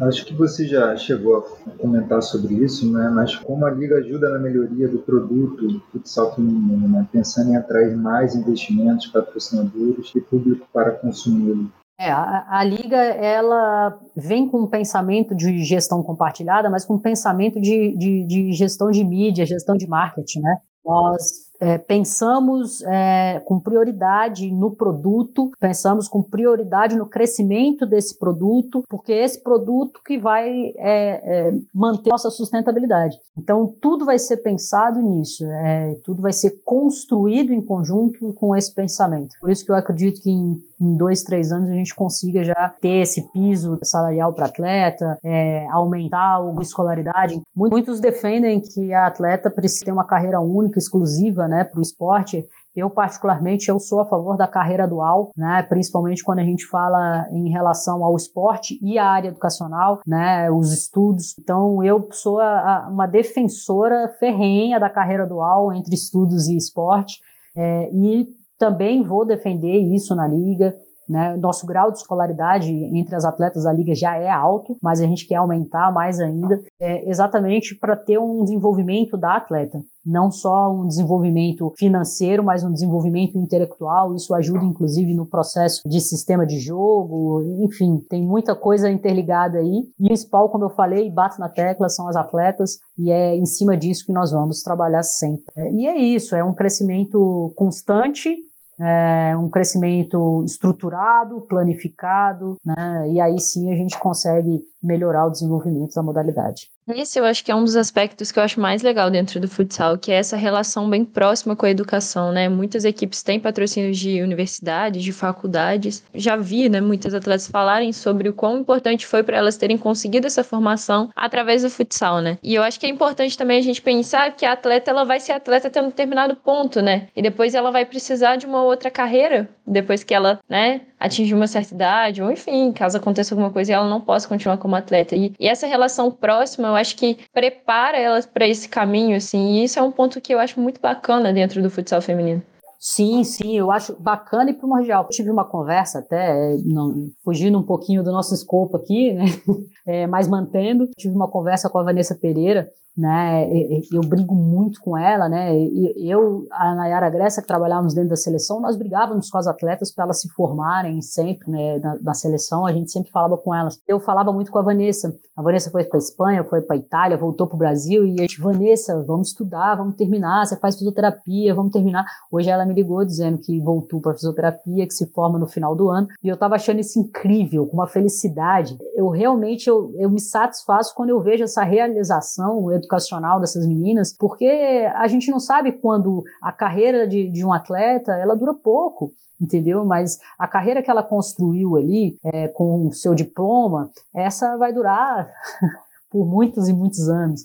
Acho 0.00 0.24
que 0.24 0.34
você 0.34 0.66
já 0.66 0.96
chegou 0.96 1.36
a 1.36 1.70
comentar 1.78 2.22
sobre 2.22 2.54
isso, 2.54 2.90
né? 2.90 3.10
mas 3.10 3.36
como 3.36 3.66
a 3.66 3.70
Liga 3.70 3.98
ajuda 3.98 4.30
na 4.30 4.38
melhoria 4.38 4.88
do 4.88 4.98
produto 4.98 5.80
futsal 5.92 6.34
feminino, 6.34 6.88
né? 6.88 7.06
pensando 7.12 7.50
em 7.50 7.56
atrair 7.56 7.94
mais 7.94 8.34
investimentos, 8.34 9.06
patrocinadores 9.08 10.10
e 10.14 10.20
público 10.20 10.66
para 10.72 10.92
consumi-lo. 10.92 11.70
É, 12.02 12.10
a, 12.10 12.58
a, 12.58 12.64
Liga, 12.64 12.96
ela 12.96 13.96
vem 14.16 14.48
com 14.48 14.62
um 14.62 14.66
pensamento 14.66 15.36
de 15.36 15.62
gestão 15.62 16.02
compartilhada, 16.02 16.68
mas 16.68 16.84
com 16.84 16.94
um 16.94 16.98
pensamento 16.98 17.60
de, 17.60 17.96
de, 17.96 18.26
de 18.26 18.52
gestão 18.52 18.90
de 18.90 19.04
mídia, 19.04 19.46
gestão 19.46 19.76
de 19.76 19.86
marketing, 19.86 20.40
né? 20.40 20.56
Nós 20.84 21.52
é, 21.60 21.78
pensamos 21.78 22.82
é, 22.82 23.40
com 23.44 23.60
prioridade 23.60 24.50
no 24.50 24.74
produto, 24.74 25.52
pensamos 25.60 26.08
com 26.08 26.20
prioridade 26.20 26.96
no 26.96 27.06
crescimento 27.06 27.86
desse 27.86 28.18
produto, 28.18 28.82
porque 28.88 29.12
é 29.12 29.22
esse 29.22 29.40
produto 29.40 30.00
que 30.04 30.18
vai 30.18 30.50
é, 30.76 31.20
é, 31.48 31.54
manter 31.72 32.10
nossa 32.10 32.30
sustentabilidade. 32.30 33.16
Então, 33.38 33.72
tudo 33.80 34.04
vai 34.04 34.18
ser 34.18 34.38
pensado 34.38 35.00
nisso, 35.00 35.44
é, 35.44 35.94
tudo 36.04 36.20
vai 36.20 36.32
ser 36.32 36.62
construído 36.64 37.52
em 37.52 37.64
conjunto 37.64 38.32
com 38.32 38.56
esse 38.56 38.74
pensamento. 38.74 39.36
Por 39.40 39.50
isso 39.50 39.64
que 39.64 39.70
eu 39.70 39.76
acredito 39.76 40.20
que 40.20 40.30
em, 40.30 40.60
em 40.82 40.96
dois, 40.96 41.22
três 41.22 41.52
anos 41.52 41.70
a 41.70 41.74
gente 41.74 41.94
consiga 41.94 42.42
já 42.42 42.74
ter 42.80 43.02
esse 43.02 43.22
piso 43.32 43.78
salarial 43.82 44.32
para 44.32 44.46
atleta, 44.46 45.18
é, 45.22 45.66
aumentar 45.70 46.38
a 46.38 46.62
escolaridade. 46.62 47.40
Muitos 47.54 48.00
defendem 48.00 48.60
que 48.60 48.92
a 48.92 49.06
atleta 49.06 49.50
precisa 49.50 49.84
ter 49.84 49.92
uma 49.92 50.04
carreira 50.04 50.40
única, 50.40 50.78
exclusiva, 50.78 51.46
né, 51.46 51.64
para 51.64 51.78
o 51.78 51.82
esporte, 51.82 52.44
eu, 52.74 52.88
particularmente, 52.88 53.68
eu 53.68 53.78
sou 53.78 54.00
a 54.00 54.06
favor 54.06 54.36
da 54.36 54.48
carreira 54.48 54.88
dual, 54.88 55.30
né? 55.36 55.62
principalmente 55.62 56.24
quando 56.24 56.38
a 56.38 56.44
gente 56.44 56.66
fala 56.66 57.26
em 57.30 57.50
relação 57.50 58.02
ao 58.02 58.16
esporte 58.16 58.78
e 58.82 58.98
à 58.98 59.06
área 59.06 59.28
educacional, 59.28 60.00
né? 60.06 60.50
os 60.50 60.72
estudos. 60.72 61.36
Então, 61.38 61.84
eu 61.84 62.08
sou 62.12 62.40
a, 62.40 62.86
a, 62.86 62.88
uma 62.88 63.06
defensora 63.06 64.08
ferrenha 64.18 64.80
da 64.80 64.88
carreira 64.88 65.26
dual 65.26 65.70
entre 65.72 65.94
estudos 65.94 66.48
e 66.48 66.56
esporte, 66.56 67.20
é, 67.54 67.90
e 67.92 68.26
também 68.62 69.02
vou 69.02 69.26
defender 69.26 69.76
isso 69.76 70.14
na 70.14 70.28
liga. 70.28 70.72
Né? 71.08 71.36
Nosso 71.36 71.66
grau 71.66 71.90
de 71.90 71.98
escolaridade 71.98 72.72
entre 72.72 73.16
as 73.16 73.24
atletas 73.24 73.64
da 73.64 73.72
liga 73.72 73.92
já 73.92 74.16
é 74.16 74.30
alto, 74.30 74.76
mas 74.80 75.00
a 75.00 75.04
gente 75.04 75.26
quer 75.26 75.34
aumentar 75.34 75.92
mais 75.92 76.20
ainda, 76.20 76.62
é, 76.80 77.10
exatamente 77.10 77.74
para 77.74 77.96
ter 77.96 78.18
um 78.18 78.44
desenvolvimento 78.44 79.16
da 79.16 79.34
atleta. 79.34 79.80
Não 80.06 80.30
só 80.30 80.72
um 80.72 80.86
desenvolvimento 80.86 81.72
financeiro, 81.76 82.44
mas 82.44 82.62
um 82.62 82.72
desenvolvimento 82.72 83.36
intelectual. 83.36 84.14
Isso 84.14 84.32
ajuda, 84.32 84.64
inclusive, 84.64 85.12
no 85.12 85.26
processo 85.26 85.82
de 85.88 86.00
sistema 86.00 86.46
de 86.46 86.60
jogo. 86.60 87.42
Enfim, 87.64 87.98
tem 88.08 88.24
muita 88.24 88.54
coisa 88.54 88.88
interligada 88.88 89.58
aí. 89.58 89.82
E 89.98 90.04
o 90.04 90.06
principal, 90.06 90.48
como 90.50 90.64
eu 90.64 90.70
falei, 90.70 91.10
bato 91.10 91.40
na 91.40 91.48
tecla, 91.48 91.88
são 91.88 92.08
as 92.08 92.16
atletas, 92.16 92.78
e 92.96 93.10
é 93.10 93.36
em 93.36 93.44
cima 93.44 93.76
disso 93.76 94.06
que 94.06 94.12
nós 94.12 94.30
vamos 94.30 94.62
trabalhar 94.62 95.02
sempre. 95.02 95.44
E 95.72 95.86
é 95.86 95.96
isso, 95.96 96.34
é 96.34 96.44
um 96.44 96.54
crescimento 96.54 97.52
constante 97.56 98.34
é, 98.82 99.36
um 99.36 99.48
crescimento 99.48 100.42
estruturado, 100.44 101.40
planificado, 101.42 102.56
né? 102.64 103.08
e 103.10 103.20
aí 103.20 103.38
sim 103.38 103.72
a 103.72 103.76
gente 103.76 103.98
consegue 103.98 104.60
melhorar 104.82 105.26
o 105.26 105.30
desenvolvimento 105.30 105.94
da 105.94 106.02
modalidade. 106.02 106.70
Esse 106.88 107.18
eu 107.18 107.24
acho 107.24 107.44
que 107.44 107.52
é 107.52 107.54
um 107.54 107.62
dos 107.62 107.76
aspectos 107.76 108.32
que 108.32 108.38
eu 108.40 108.42
acho 108.42 108.60
mais 108.60 108.82
legal 108.82 109.08
dentro 109.08 109.38
do 109.38 109.46
futsal, 109.46 109.96
que 109.96 110.10
é 110.10 110.16
essa 110.16 110.36
relação 110.36 110.90
bem 110.90 111.04
próxima 111.04 111.54
com 111.54 111.64
a 111.64 111.70
educação, 111.70 112.32
né? 112.32 112.48
Muitas 112.48 112.84
equipes 112.84 113.22
têm 113.22 113.38
patrocínios 113.38 113.96
de 113.96 114.20
universidades, 114.20 115.04
de 115.04 115.12
faculdades. 115.12 116.02
Já 116.12 116.34
vi, 116.34 116.68
né, 116.68 116.80
muitas 116.80 117.14
atletas 117.14 117.46
falarem 117.46 117.92
sobre 117.92 118.28
o 118.28 118.32
quão 118.32 118.58
importante 118.58 119.06
foi 119.06 119.22
para 119.22 119.36
elas 119.36 119.56
terem 119.56 119.78
conseguido 119.78 120.26
essa 120.26 120.42
formação 120.42 121.08
através 121.14 121.62
do 121.62 121.70
futsal, 121.70 122.20
né? 122.20 122.36
E 122.42 122.54
eu 122.54 122.64
acho 122.64 122.80
que 122.80 122.86
é 122.86 122.88
importante 122.88 123.38
também 123.38 123.58
a 123.58 123.62
gente 123.62 123.80
pensar 123.80 124.34
que 124.34 124.44
a 124.44 124.52
atleta 124.52 124.90
ela 124.90 125.04
vai 125.04 125.20
ser 125.20 125.32
atleta 125.32 125.68
até 125.68 125.80
um 125.80 125.86
determinado 125.86 126.34
ponto, 126.34 126.82
né? 126.82 127.06
E 127.14 127.22
depois 127.22 127.54
ela 127.54 127.70
vai 127.70 127.84
precisar 127.84 128.34
de 128.36 128.44
uma 128.44 128.62
outra 128.62 128.90
carreira, 128.90 129.48
depois 129.64 130.02
que 130.02 130.12
ela, 130.12 130.40
né, 130.48 130.80
atingir 130.98 131.34
uma 131.34 131.46
certa 131.46 131.74
idade, 131.74 132.22
ou 132.22 132.30
enfim, 132.30 132.72
caso 132.72 132.96
aconteça 132.96 133.34
alguma 133.34 133.50
coisa 133.50 133.70
e 133.70 133.74
ela 133.74 133.88
não 133.88 134.00
possa 134.00 134.28
continuar 134.28 134.56
como 134.56 134.71
atleta. 134.76 135.14
E, 135.14 135.32
e 135.38 135.48
essa 135.48 135.66
relação 135.66 136.10
próxima, 136.10 136.68
eu 136.68 136.74
acho 136.74 136.96
que 136.96 137.18
prepara 137.32 137.98
elas 137.98 138.26
para 138.26 138.46
esse 138.46 138.68
caminho, 138.68 139.16
assim, 139.16 139.52
e 139.52 139.64
isso 139.64 139.78
é 139.78 139.82
um 139.82 139.92
ponto 139.92 140.20
que 140.20 140.34
eu 140.34 140.38
acho 140.38 140.60
muito 140.60 140.80
bacana 140.80 141.32
dentro 141.32 141.62
do 141.62 141.70
futsal 141.70 142.00
feminino. 142.00 142.42
Sim, 142.84 143.22
sim, 143.22 143.56
eu 143.56 143.70
acho 143.70 143.94
bacana 144.00 144.50
e 144.50 144.54
primordial. 144.54 145.04
Eu 145.04 145.10
tive 145.10 145.30
uma 145.30 145.44
conversa 145.44 146.00
até, 146.00 146.56
não, 146.64 147.10
fugindo 147.24 147.56
um 147.56 147.62
pouquinho 147.62 148.02
do 148.02 148.10
nosso 148.10 148.34
escopo 148.34 148.76
aqui, 148.76 149.12
né? 149.12 149.24
É, 149.84 150.06
mas 150.06 150.28
mantendo, 150.28 150.88
tive 150.96 151.12
uma 151.12 151.26
conversa 151.26 151.68
com 151.68 151.76
a 151.76 151.82
Vanessa 151.82 152.14
Pereira, 152.14 152.70
né? 152.96 153.48
Eu 153.90 154.02
brigo 154.02 154.34
muito 154.34 154.80
com 154.80 154.96
ela, 154.96 155.28
né? 155.28 155.56
Eu, 155.96 156.46
a 156.50 156.74
Nayara 156.74 157.08
Grécia, 157.08 157.40
que 157.40 157.48
trabalhávamos 157.48 157.94
dentro 157.94 158.10
da 158.10 158.16
seleção, 158.16 158.60
nós 158.60 158.76
brigávamos 158.76 159.30
com 159.30 159.38
as 159.38 159.46
atletas 159.46 159.92
para 159.92 160.04
elas 160.04 160.20
se 160.20 160.28
formarem 160.30 161.00
sempre, 161.00 161.50
né? 161.50 161.78
Na, 161.78 161.98
na, 162.00 162.14
seleção, 162.14 162.66
a 162.66 162.72
gente 162.72 162.90
sempre 162.90 163.10
falava 163.10 163.38
com 163.38 163.54
elas. 163.54 163.80
Eu 163.88 163.98
falava 163.98 164.32
muito 164.32 164.52
com 164.52 164.58
a 164.58 164.62
Vanessa. 164.62 165.14
A 165.34 165.42
Vanessa 165.42 165.70
foi 165.70 165.84
para 165.84 165.98
Espanha, 165.98 166.44
foi 166.44 166.60
para 166.60 166.76
Itália, 166.76 167.16
voltou 167.16 167.46
para 167.46 167.56
o 167.56 167.58
Brasil 167.58 168.06
e 168.06 168.18
a 168.18 168.22
gente, 168.22 168.40
Vanessa, 168.40 169.02
vamos 169.02 169.28
estudar, 169.28 169.76
vamos 169.76 169.96
terminar. 169.96 170.44
Você 170.44 170.56
faz 170.56 170.76
fisioterapia, 170.76 171.54
vamos 171.54 171.72
terminar. 171.72 172.04
Hoje 172.30 172.50
ela 172.50 172.66
me 172.66 172.74
ligou 172.74 173.02
dizendo 173.04 173.38
que 173.38 173.58
voltou 173.60 174.00
para 174.00 174.12
fisioterapia, 174.12 174.86
que 174.86 174.92
se 174.92 175.06
forma 175.12 175.38
no 175.38 175.46
final 175.46 175.74
do 175.74 175.88
ano. 175.88 176.08
E 176.22 176.28
eu 176.28 176.34
estava 176.34 176.56
achando 176.56 176.80
isso 176.80 176.98
incrível, 176.98 177.66
com 177.66 177.78
uma 177.78 177.86
felicidade. 177.86 178.76
Eu 178.94 179.08
realmente 179.08 179.68
eu, 179.68 179.94
eu 179.96 180.10
me 180.10 180.20
satisfaço 180.20 180.94
quando 180.94 181.08
eu 181.08 181.20
vejo 181.20 181.44
essa 181.44 181.62
realização 181.62 182.70
educacional 182.82 183.40
dessas 183.40 183.66
meninas, 183.66 184.12
porque 184.12 184.86
a 184.94 185.06
gente 185.08 185.30
não 185.30 185.40
sabe 185.40 185.72
quando 185.72 186.22
a 186.40 186.52
carreira 186.52 187.06
de, 187.06 187.28
de 187.28 187.44
um 187.44 187.52
atleta 187.52 188.12
ela 188.12 188.36
dura 188.36 188.54
pouco 188.54 189.12
entendeu? 189.40 189.84
Mas 189.84 190.20
a 190.38 190.46
carreira 190.46 190.80
que 190.82 190.90
ela 190.90 191.02
construiu 191.02 191.76
ali, 191.76 192.16
é, 192.22 192.46
com 192.46 192.86
o 192.86 192.92
seu 192.92 193.12
diploma, 193.12 193.90
essa 194.14 194.56
vai 194.56 194.72
durar 194.72 195.28
por 196.08 196.24
muitos 196.24 196.68
e 196.68 196.72
muitos 196.72 197.08
anos. 197.08 197.44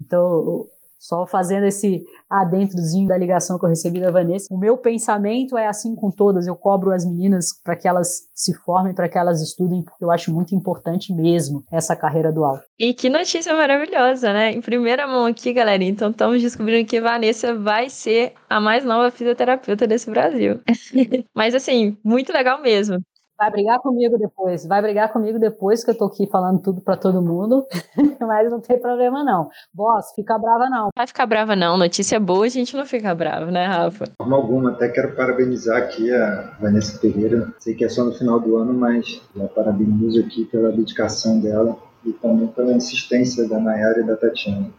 Então, 0.00 0.66
só 0.98 1.26
fazendo 1.26 1.66
esse 1.66 2.04
adentrozinho 2.28 3.08
da 3.08 3.16
ligação 3.16 3.58
que 3.58 3.64
eu 3.64 3.68
recebi 3.68 4.00
da 4.00 4.10
Vanessa. 4.10 4.52
O 4.52 4.58
meu 4.58 4.76
pensamento 4.76 5.56
é 5.56 5.66
assim 5.66 5.94
com 5.94 6.10
todas. 6.10 6.46
Eu 6.46 6.56
cobro 6.56 6.92
as 6.92 7.04
meninas 7.04 7.48
para 7.62 7.76
que 7.76 7.86
elas 7.86 8.28
se 8.34 8.54
formem, 8.54 8.94
para 8.94 9.08
que 9.08 9.18
elas 9.18 9.40
estudem, 9.40 9.82
porque 9.82 10.04
eu 10.04 10.10
acho 10.10 10.32
muito 10.32 10.54
importante 10.54 11.12
mesmo 11.12 11.64
essa 11.70 11.94
carreira 11.94 12.32
dual. 12.32 12.58
E 12.78 12.92
que 12.92 13.08
notícia 13.08 13.54
maravilhosa, 13.54 14.32
né? 14.32 14.52
Em 14.52 14.60
primeira 14.60 15.06
mão 15.06 15.26
aqui, 15.26 15.52
galera. 15.52 15.82
Então, 15.84 16.10
estamos 16.10 16.42
descobrindo 16.42 16.88
que 16.88 17.00
Vanessa 17.00 17.54
vai 17.54 17.88
ser 17.88 18.34
a 18.48 18.60
mais 18.60 18.84
nova 18.84 19.10
fisioterapeuta 19.10 19.86
desse 19.86 20.10
Brasil. 20.10 20.60
Mas, 21.34 21.54
assim, 21.54 21.96
muito 22.04 22.32
legal 22.32 22.60
mesmo. 22.60 22.98
Vai 23.38 23.50
brigar 23.50 23.78
comigo 23.80 24.16
depois, 24.16 24.64
vai 24.64 24.80
brigar 24.80 25.12
comigo 25.12 25.38
depois 25.38 25.84
que 25.84 25.90
eu 25.90 25.98
tô 25.98 26.06
aqui 26.06 26.26
falando 26.26 26.58
tudo 26.62 26.80
para 26.80 26.96
todo 26.96 27.20
mundo, 27.20 27.66
mas 28.20 28.50
não 28.50 28.60
tem 28.60 28.80
problema 28.80 29.22
não. 29.22 29.50
Boss, 29.74 30.12
fica 30.14 30.38
brava 30.38 30.70
não. 30.70 30.88
Vai 30.96 31.06
ficar 31.06 31.26
brava 31.26 31.54
não, 31.54 31.76
notícia 31.76 32.18
boa 32.18 32.46
a 32.46 32.48
gente 32.48 32.74
não 32.74 32.86
fica 32.86 33.14
bravo, 33.14 33.50
né, 33.50 33.66
Rafa? 33.66 34.06
De 34.06 34.12
forma 34.16 34.36
alguma, 34.36 34.70
até 34.70 34.88
quero 34.88 35.14
parabenizar 35.14 35.76
aqui 35.76 36.10
a 36.10 36.56
Vanessa 36.58 36.98
Pereira, 36.98 37.52
sei 37.58 37.74
que 37.74 37.84
é 37.84 37.88
só 37.90 38.04
no 38.04 38.14
final 38.14 38.40
do 38.40 38.56
ano, 38.56 38.72
mas 38.72 39.20
já 39.36 39.46
parabenizo 39.48 40.18
aqui 40.20 40.46
pela 40.46 40.72
dedicação 40.72 41.38
dela 41.38 41.76
e 42.06 42.12
também 42.14 42.48
pela 42.48 42.72
insistência 42.72 43.46
da 43.46 43.58
Nayara 43.60 44.00
e 44.00 44.04
da 44.04 44.16
Tatiana. 44.16 44.70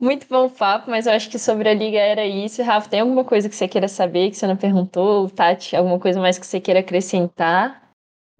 Muito 0.00 0.26
bom 0.28 0.48
papo, 0.48 0.90
mas 0.90 1.06
eu 1.06 1.12
acho 1.12 1.30
que 1.30 1.38
sobre 1.38 1.68
a 1.68 1.74
liga 1.74 1.98
era 1.98 2.26
isso. 2.26 2.62
Rafa, 2.62 2.88
tem 2.88 3.00
alguma 3.00 3.24
coisa 3.24 3.48
que 3.48 3.56
você 3.56 3.66
queira 3.66 3.88
saber, 3.88 4.30
que 4.30 4.36
você 4.36 4.46
não 4.46 4.56
perguntou? 4.56 5.28
Tati, 5.30 5.74
alguma 5.74 5.98
coisa 5.98 6.20
mais 6.20 6.38
que 6.38 6.46
você 6.46 6.60
queira 6.60 6.80
acrescentar? 6.80 7.83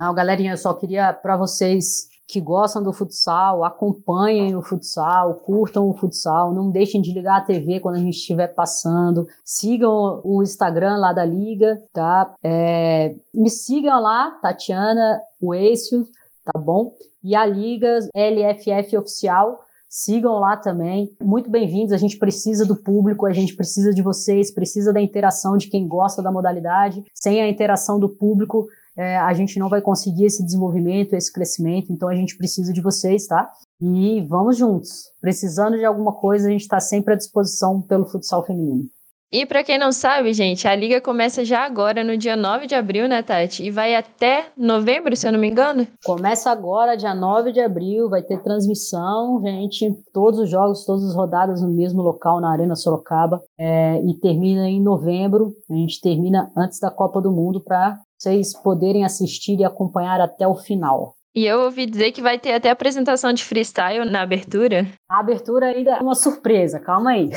Não, 0.05 0.13
galerinha, 0.13 0.53
eu 0.53 0.59
só 0.59 0.75
queria 0.75 1.15
para 1.15 1.35
vocês 1.35 2.11
que 2.29 2.39
gostam 2.39 2.83
do 2.83 2.93
futsal, 2.93 3.65
acompanhem 3.65 4.55
o 4.55 4.61
futsal, 4.61 5.37
curtam 5.37 5.89
o 5.89 5.95
futsal, 5.95 6.53
não 6.53 6.71
deixem 6.71 7.01
de 7.01 7.11
ligar 7.11 7.39
a 7.39 7.41
TV 7.41 7.81
quando 7.81 7.95
a 7.95 8.01
gente 8.01 8.19
estiver 8.19 8.49
passando, 8.49 9.27
sigam 9.43 10.21
o 10.23 10.43
Instagram 10.43 10.99
lá 10.99 11.15
da 11.15 11.25
Liga, 11.25 11.83
tá? 11.91 12.35
É, 12.43 13.15
me 13.33 13.49
sigam 13.49 13.99
lá, 13.99 14.33
Tatiana 14.43 15.23
Oécio, 15.41 16.07
tá 16.45 16.61
bom? 16.61 16.95
E 17.23 17.35
a 17.35 17.47
Liga 17.47 18.01
LFF 18.15 18.99
Oficial, 18.99 19.65
sigam 19.89 20.39
lá 20.41 20.55
também. 20.55 21.17
Muito 21.23 21.49
bem-vindos, 21.49 21.93
a 21.93 21.97
gente 21.97 22.19
precisa 22.19 22.67
do 22.67 22.77
público, 22.77 23.25
a 23.25 23.33
gente 23.33 23.57
precisa 23.57 23.95
de 23.95 24.03
vocês, 24.03 24.53
precisa 24.53 24.93
da 24.93 25.01
interação 25.01 25.57
de 25.57 25.69
quem 25.69 25.89
gosta 25.89 26.21
da 26.21 26.31
modalidade. 26.31 27.03
Sem 27.15 27.41
a 27.41 27.49
interação 27.49 27.99
do 27.99 28.09
público, 28.09 28.67
é, 28.97 29.17
a 29.17 29.33
gente 29.33 29.59
não 29.59 29.69
vai 29.69 29.81
conseguir 29.81 30.27
esse 30.27 30.45
desenvolvimento, 30.45 31.15
esse 31.15 31.33
crescimento, 31.33 31.93
então 31.93 32.09
a 32.09 32.15
gente 32.15 32.37
precisa 32.37 32.73
de 32.73 32.81
vocês, 32.81 33.27
tá? 33.27 33.51
E 33.81 34.21
vamos 34.23 34.57
juntos. 34.57 35.11
Precisando 35.21 35.77
de 35.77 35.85
alguma 35.85 36.13
coisa, 36.13 36.49
a 36.49 36.51
gente 36.51 36.63
está 36.63 36.81
sempre 36.81 37.15
à 37.15 37.17
disposição 37.17 37.83
pelo 37.83 38.07
futsal 38.07 38.45
feminino. 38.45 38.89
E 39.37 39.45
para 39.45 39.65
quem 39.65 39.77
não 39.77 39.91
sabe, 39.91 40.33
gente, 40.33 40.69
a 40.69 40.77
liga 40.77 41.01
começa 41.01 41.45
já 41.45 41.65
agora, 41.65 42.05
no 42.05 42.17
dia 42.17 42.37
9 42.37 42.69
de 42.69 42.77
abril, 42.77 43.09
né, 43.09 43.21
Tati? 43.21 43.65
E 43.65 43.71
vai 43.71 43.97
até 43.97 44.47
novembro, 44.57 45.17
se 45.17 45.27
eu 45.27 45.33
não 45.33 45.41
me 45.41 45.51
engano? 45.51 45.89
Começa 46.05 46.53
agora, 46.53 46.97
dia 46.97 47.13
9 47.13 47.51
de 47.51 47.61
abril, 47.61 48.09
vai 48.09 48.23
ter 48.23 48.41
transmissão, 48.45 49.43
gente, 49.43 49.93
todos 50.13 50.39
os 50.39 50.49
jogos, 50.49 50.85
todas 50.85 51.05
as 51.05 51.17
rodadas 51.17 51.61
no 51.61 51.69
mesmo 51.69 52.01
local, 52.01 52.41
na 52.41 52.53
Arena 52.53 52.77
Sorocaba, 52.77 53.43
é, 53.59 54.01
e 54.05 54.15
termina 54.21 54.71
em 54.71 54.81
novembro, 54.81 55.53
a 55.69 55.75
gente 55.75 56.01
termina 56.01 56.49
antes 56.57 56.79
da 56.79 56.93
Copa 56.93 57.21
do 57.21 57.33
Mundo 57.33 57.61
para 57.61 57.99
vocês 58.25 58.55
poderem 58.55 59.05
assistir 59.05 59.61
e 59.61 59.65
acompanhar 59.65 60.21
até 60.21 60.49
o 60.49 60.55
final. 60.55 61.15
E 61.35 61.45
eu 61.45 61.63
ouvi 61.63 61.85
dizer 61.85 62.13
que 62.13 62.23
vai 62.23 62.39
ter 62.39 62.53
até 62.53 62.71
apresentação 62.71 63.33
de 63.33 63.45
freestyle 63.45 64.09
na 64.09 64.23
abertura. 64.23 64.87
A 65.09 65.19
abertura 65.19 65.67
ainda 65.67 65.97
é 65.97 66.01
uma 66.01 66.15
surpresa, 66.15 66.79
calma 66.79 67.11
aí. 67.11 67.29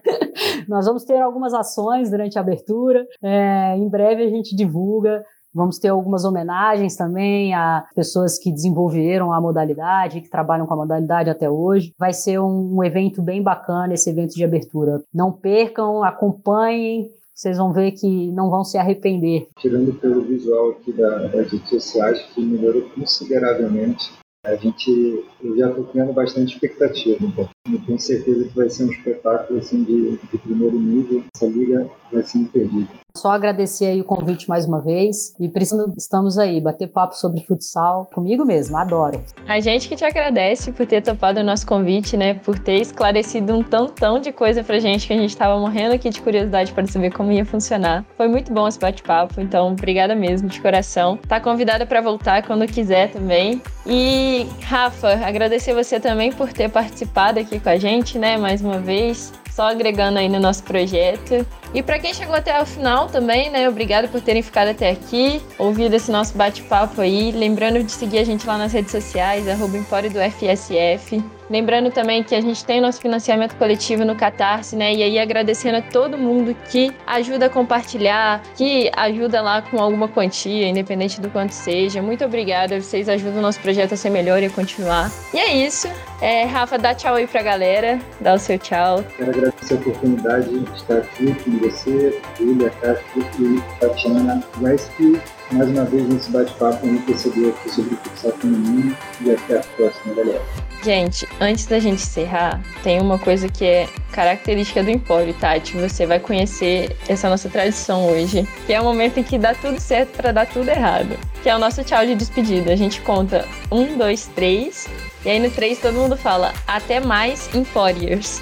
Nós 0.68 0.84
vamos 0.84 1.04
ter 1.04 1.18
algumas 1.18 1.54
ações 1.54 2.10
durante 2.10 2.38
a 2.38 2.42
abertura. 2.42 3.04
É, 3.22 3.76
em 3.76 3.88
breve 3.88 4.24
a 4.24 4.28
gente 4.28 4.54
divulga. 4.54 5.24
Vamos 5.52 5.78
ter 5.78 5.88
algumas 5.88 6.24
homenagens 6.24 6.94
também 6.94 7.54
a 7.54 7.84
pessoas 7.94 8.38
que 8.38 8.52
desenvolveram 8.52 9.32
a 9.32 9.40
modalidade, 9.40 10.20
que 10.20 10.30
trabalham 10.30 10.66
com 10.66 10.74
a 10.74 10.76
modalidade 10.76 11.30
até 11.30 11.50
hoje. 11.50 11.92
Vai 11.98 12.12
ser 12.12 12.38
um, 12.38 12.76
um 12.76 12.84
evento 12.84 13.20
bem 13.20 13.42
bacana 13.42 13.94
esse 13.94 14.10
evento 14.10 14.34
de 14.34 14.44
abertura. 14.44 15.02
Não 15.12 15.32
percam, 15.32 16.04
acompanhem, 16.04 17.08
vocês 17.40 17.56
vão 17.56 17.72
ver 17.72 17.92
que 17.92 18.30
não 18.32 18.50
vão 18.50 18.62
se 18.62 18.76
arrepender. 18.76 19.48
Tirando 19.58 19.94
pelo 19.94 20.20
visual 20.20 20.72
aqui 20.72 20.92
da, 20.92 21.26
das 21.28 21.50
redes 21.50 21.70
sociais, 21.70 22.20
que 22.34 22.44
melhorou 22.44 22.82
consideravelmente, 22.90 24.12
a 24.44 24.54
gente, 24.56 25.24
eu 25.42 25.56
já 25.56 25.70
estou 25.70 25.84
criando 25.84 26.12
bastante 26.12 26.52
expectativa. 26.52 27.16
Então, 27.24 27.48
Eu 27.68 27.78
tenho 27.84 27.98
certeza 27.98 28.48
que 28.48 28.56
vai 28.56 28.70
ser 28.70 28.84
um 28.84 28.90
espetáculo 28.90 29.58
assim, 29.58 29.84
de, 29.84 30.16
de 30.16 30.38
primeiro 30.38 30.80
nível. 30.80 31.22
Essa 31.34 31.46
liga 31.46 31.90
vai 32.10 32.22
ser 32.22 32.38
imperdível. 32.38 32.88
Só 33.16 33.32
agradecer 33.32 33.86
aí 33.86 34.00
o 34.00 34.04
convite 34.04 34.48
mais 34.48 34.66
uma 34.66 34.80
vez 34.80 35.34
e 35.38 35.48
precisamos, 35.48 35.96
estamos 35.98 36.38
aí, 36.38 36.60
bater 36.60 36.86
papo 36.86 37.16
sobre 37.16 37.40
futsal 37.40 38.08
comigo 38.14 38.44
mesmo, 38.44 38.76
adoro. 38.76 39.20
A 39.48 39.58
gente 39.58 39.88
que 39.88 39.96
te 39.96 40.04
agradece 40.04 40.72
por 40.72 40.86
ter 40.86 41.02
topado 41.02 41.40
o 41.40 41.42
nosso 41.42 41.66
convite, 41.66 42.16
né, 42.16 42.34
por 42.34 42.58
ter 42.58 42.80
esclarecido 42.80 43.52
um 43.52 43.62
tantão 43.62 44.20
de 44.20 44.32
coisa 44.32 44.62
pra 44.62 44.78
gente 44.78 45.06
que 45.06 45.12
a 45.12 45.16
gente 45.16 45.36
tava 45.36 45.58
morrendo 45.58 45.94
aqui 45.94 46.08
de 46.08 46.20
curiosidade 46.20 46.72
para 46.72 46.86
saber 46.86 47.12
como 47.12 47.32
ia 47.32 47.44
funcionar. 47.44 48.04
Foi 48.16 48.28
muito 48.28 48.52
bom 48.52 48.68
esse 48.68 48.78
bate-papo, 48.78 49.40
então 49.40 49.72
obrigada 49.72 50.14
mesmo, 50.14 50.48
de 50.48 50.60
coração. 50.60 51.16
Tá 51.16 51.40
convidada 51.40 51.84
para 51.84 52.00
voltar 52.00 52.46
quando 52.46 52.64
quiser 52.66 53.10
também. 53.10 53.60
E 53.84 54.46
Rafa, 54.62 55.26
agradecer 55.26 55.74
você 55.74 55.98
também 55.98 56.32
por 56.32 56.52
ter 56.52 56.70
participado 56.70 57.40
aqui 57.40 57.49
com 57.58 57.68
a 57.70 57.76
gente, 57.76 58.18
né, 58.18 58.36
mais 58.36 58.60
uma 58.60 58.78
vez 58.78 59.32
só 59.50 59.68
agregando 59.68 60.18
aí 60.18 60.28
no 60.28 60.38
nosso 60.38 60.62
projeto. 60.62 61.46
E 61.72 61.82
para 61.82 61.98
quem 61.98 62.12
chegou 62.12 62.34
até 62.34 62.60
o 62.60 62.66
final 62.66 63.08
também, 63.08 63.50
né? 63.50 63.68
Obrigado 63.68 64.08
por 64.08 64.20
terem 64.20 64.42
ficado 64.42 64.68
até 64.68 64.90
aqui, 64.90 65.40
ouvido 65.58 65.94
esse 65.94 66.10
nosso 66.10 66.36
bate-papo 66.36 67.00
aí. 67.00 67.30
Lembrando 67.30 67.82
de 67.82 67.92
seguir 67.92 68.18
a 68.18 68.24
gente 68.24 68.46
lá 68.46 68.58
nas 68.58 68.72
redes 68.72 68.90
sociais, 68.90 69.46
Empório 69.76 70.10
do 70.10 70.18
FSF. 70.18 71.22
Lembrando 71.50 71.90
também 71.90 72.22
que 72.22 72.32
a 72.32 72.40
gente 72.40 72.64
tem 72.64 72.80
nosso 72.80 73.00
financiamento 73.00 73.56
coletivo 73.56 74.04
no 74.04 74.14
Catarse, 74.14 74.76
né? 74.76 74.94
E 74.94 75.02
aí 75.02 75.18
agradecendo 75.18 75.78
a 75.78 75.82
todo 75.82 76.16
mundo 76.16 76.54
que 76.70 76.92
ajuda 77.04 77.46
a 77.46 77.50
compartilhar, 77.50 78.40
que 78.56 78.88
ajuda 78.94 79.42
lá 79.42 79.60
com 79.60 79.78
alguma 79.80 80.06
quantia, 80.06 80.68
independente 80.68 81.20
do 81.20 81.28
quanto 81.28 81.50
seja. 81.50 82.00
Muito 82.00 82.24
obrigada, 82.24 82.80
vocês 82.80 83.08
ajudam 83.08 83.38
o 83.40 83.42
nosso 83.42 83.58
projeto 83.58 83.94
a 83.94 83.96
ser 83.96 84.10
melhor 84.10 84.40
e 84.40 84.46
a 84.46 84.50
continuar. 84.50 85.10
E 85.34 85.38
é 85.38 85.66
isso. 85.66 85.88
É, 86.20 86.44
Rafa, 86.44 86.78
dá 86.78 86.94
tchau 86.94 87.16
aí 87.16 87.26
pra 87.26 87.42
galera, 87.42 87.98
dá 88.20 88.34
o 88.34 88.38
seu 88.38 88.56
tchau. 88.56 89.02
Quero 89.16 89.30
agradecer 89.30 89.74
a 89.74 89.76
oportunidade 89.76 90.50
de 90.50 90.76
estar 90.76 90.98
aqui 90.98 91.34
você, 91.60 92.20
Julia, 92.38 92.70
Castro 92.80 93.24
e 93.38 93.60
Tatiana 93.78 94.42
Wesley. 94.60 95.20
Mais 95.52 95.68
uma 95.68 95.84
vez 95.84 96.08
nesse 96.08 96.30
bate-papo 96.30 96.86
enriquecedor 96.86 97.50
aqui 97.50 97.70
sobre 97.70 97.94
o 97.94 97.96
futsal 97.98 98.32
feminino 98.32 98.96
e 99.20 99.30
até 99.30 99.58
a 99.58 99.62
próxima, 99.76 100.14
galera. 100.14 100.42
Gente, 100.82 101.28
antes 101.40 101.66
da 101.66 101.78
gente 101.78 102.02
encerrar, 102.02 102.60
tem 102.82 103.00
uma 103.00 103.18
coisa 103.18 103.48
que 103.48 103.66
é 103.66 103.86
característica 104.12 104.82
do 104.82 104.90
Empório, 104.90 105.34
Tati. 105.34 105.76
Você 105.76 106.06
vai 106.06 106.18
conhecer 106.18 106.96
essa 107.06 107.28
nossa 107.28 107.50
tradição 107.50 108.08
hoje, 108.08 108.48
que 108.66 108.72
é 108.72 108.80
o 108.80 108.84
momento 108.84 109.18
em 109.18 109.22
que 109.22 109.36
dá 109.36 109.54
tudo 109.54 109.78
certo 109.78 110.16
para 110.16 110.32
dar 110.32 110.46
tudo 110.46 110.68
errado. 110.70 111.18
Que 111.42 111.50
é 111.50 111.56
o 111.56 111.58
nosso 111.58 111.84
tchau 111.84 112.06
de 112.06 112.14
despedida. 112.14 112.72
A 112.72 112.76
gente 112.76 113.02
conta 113.02 113.46
um, 113.70 113.98
dois, 113.98 114.26
três, 114.34 114.88
e 115.24 115.28
aí 115.28 115.38
no 115.38 115.50
três 115.50 115.78
todo 115.78 115.94
mundo 115.94 116.16
fala 116.16 116.54
até 116.66 116.98
mais 116.98 117.54
Emporiers. 117.54 118.40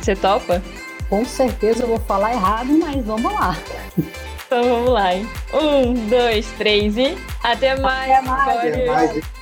Você 0.00 0.16
topa? 0.16 0.60
Com 1.08 1.24
certeza 1.24 1.84
eu 1.84 1.88
vou 1.88 2.00
falar 2.00 2.32
errado, 2.32 2.76
mas 2.78 3.04
vamos 3.04 3.32
lá. 3.32 3.56
Então 4.46 4.62
vamos 4.62 4.90
lá, 4.90 5.14
hein? 5.14 5.28
Um, 5.52 5.94
dois, 6.08 6.46
três 6.58 6.96
e 6.96 7.16
até 7.42 7.76
mais, 7.78 8.10
Até 8.12 8.20
mais. 8.22 8.58
Até 8.58 8.86
mais. 8.86 9.35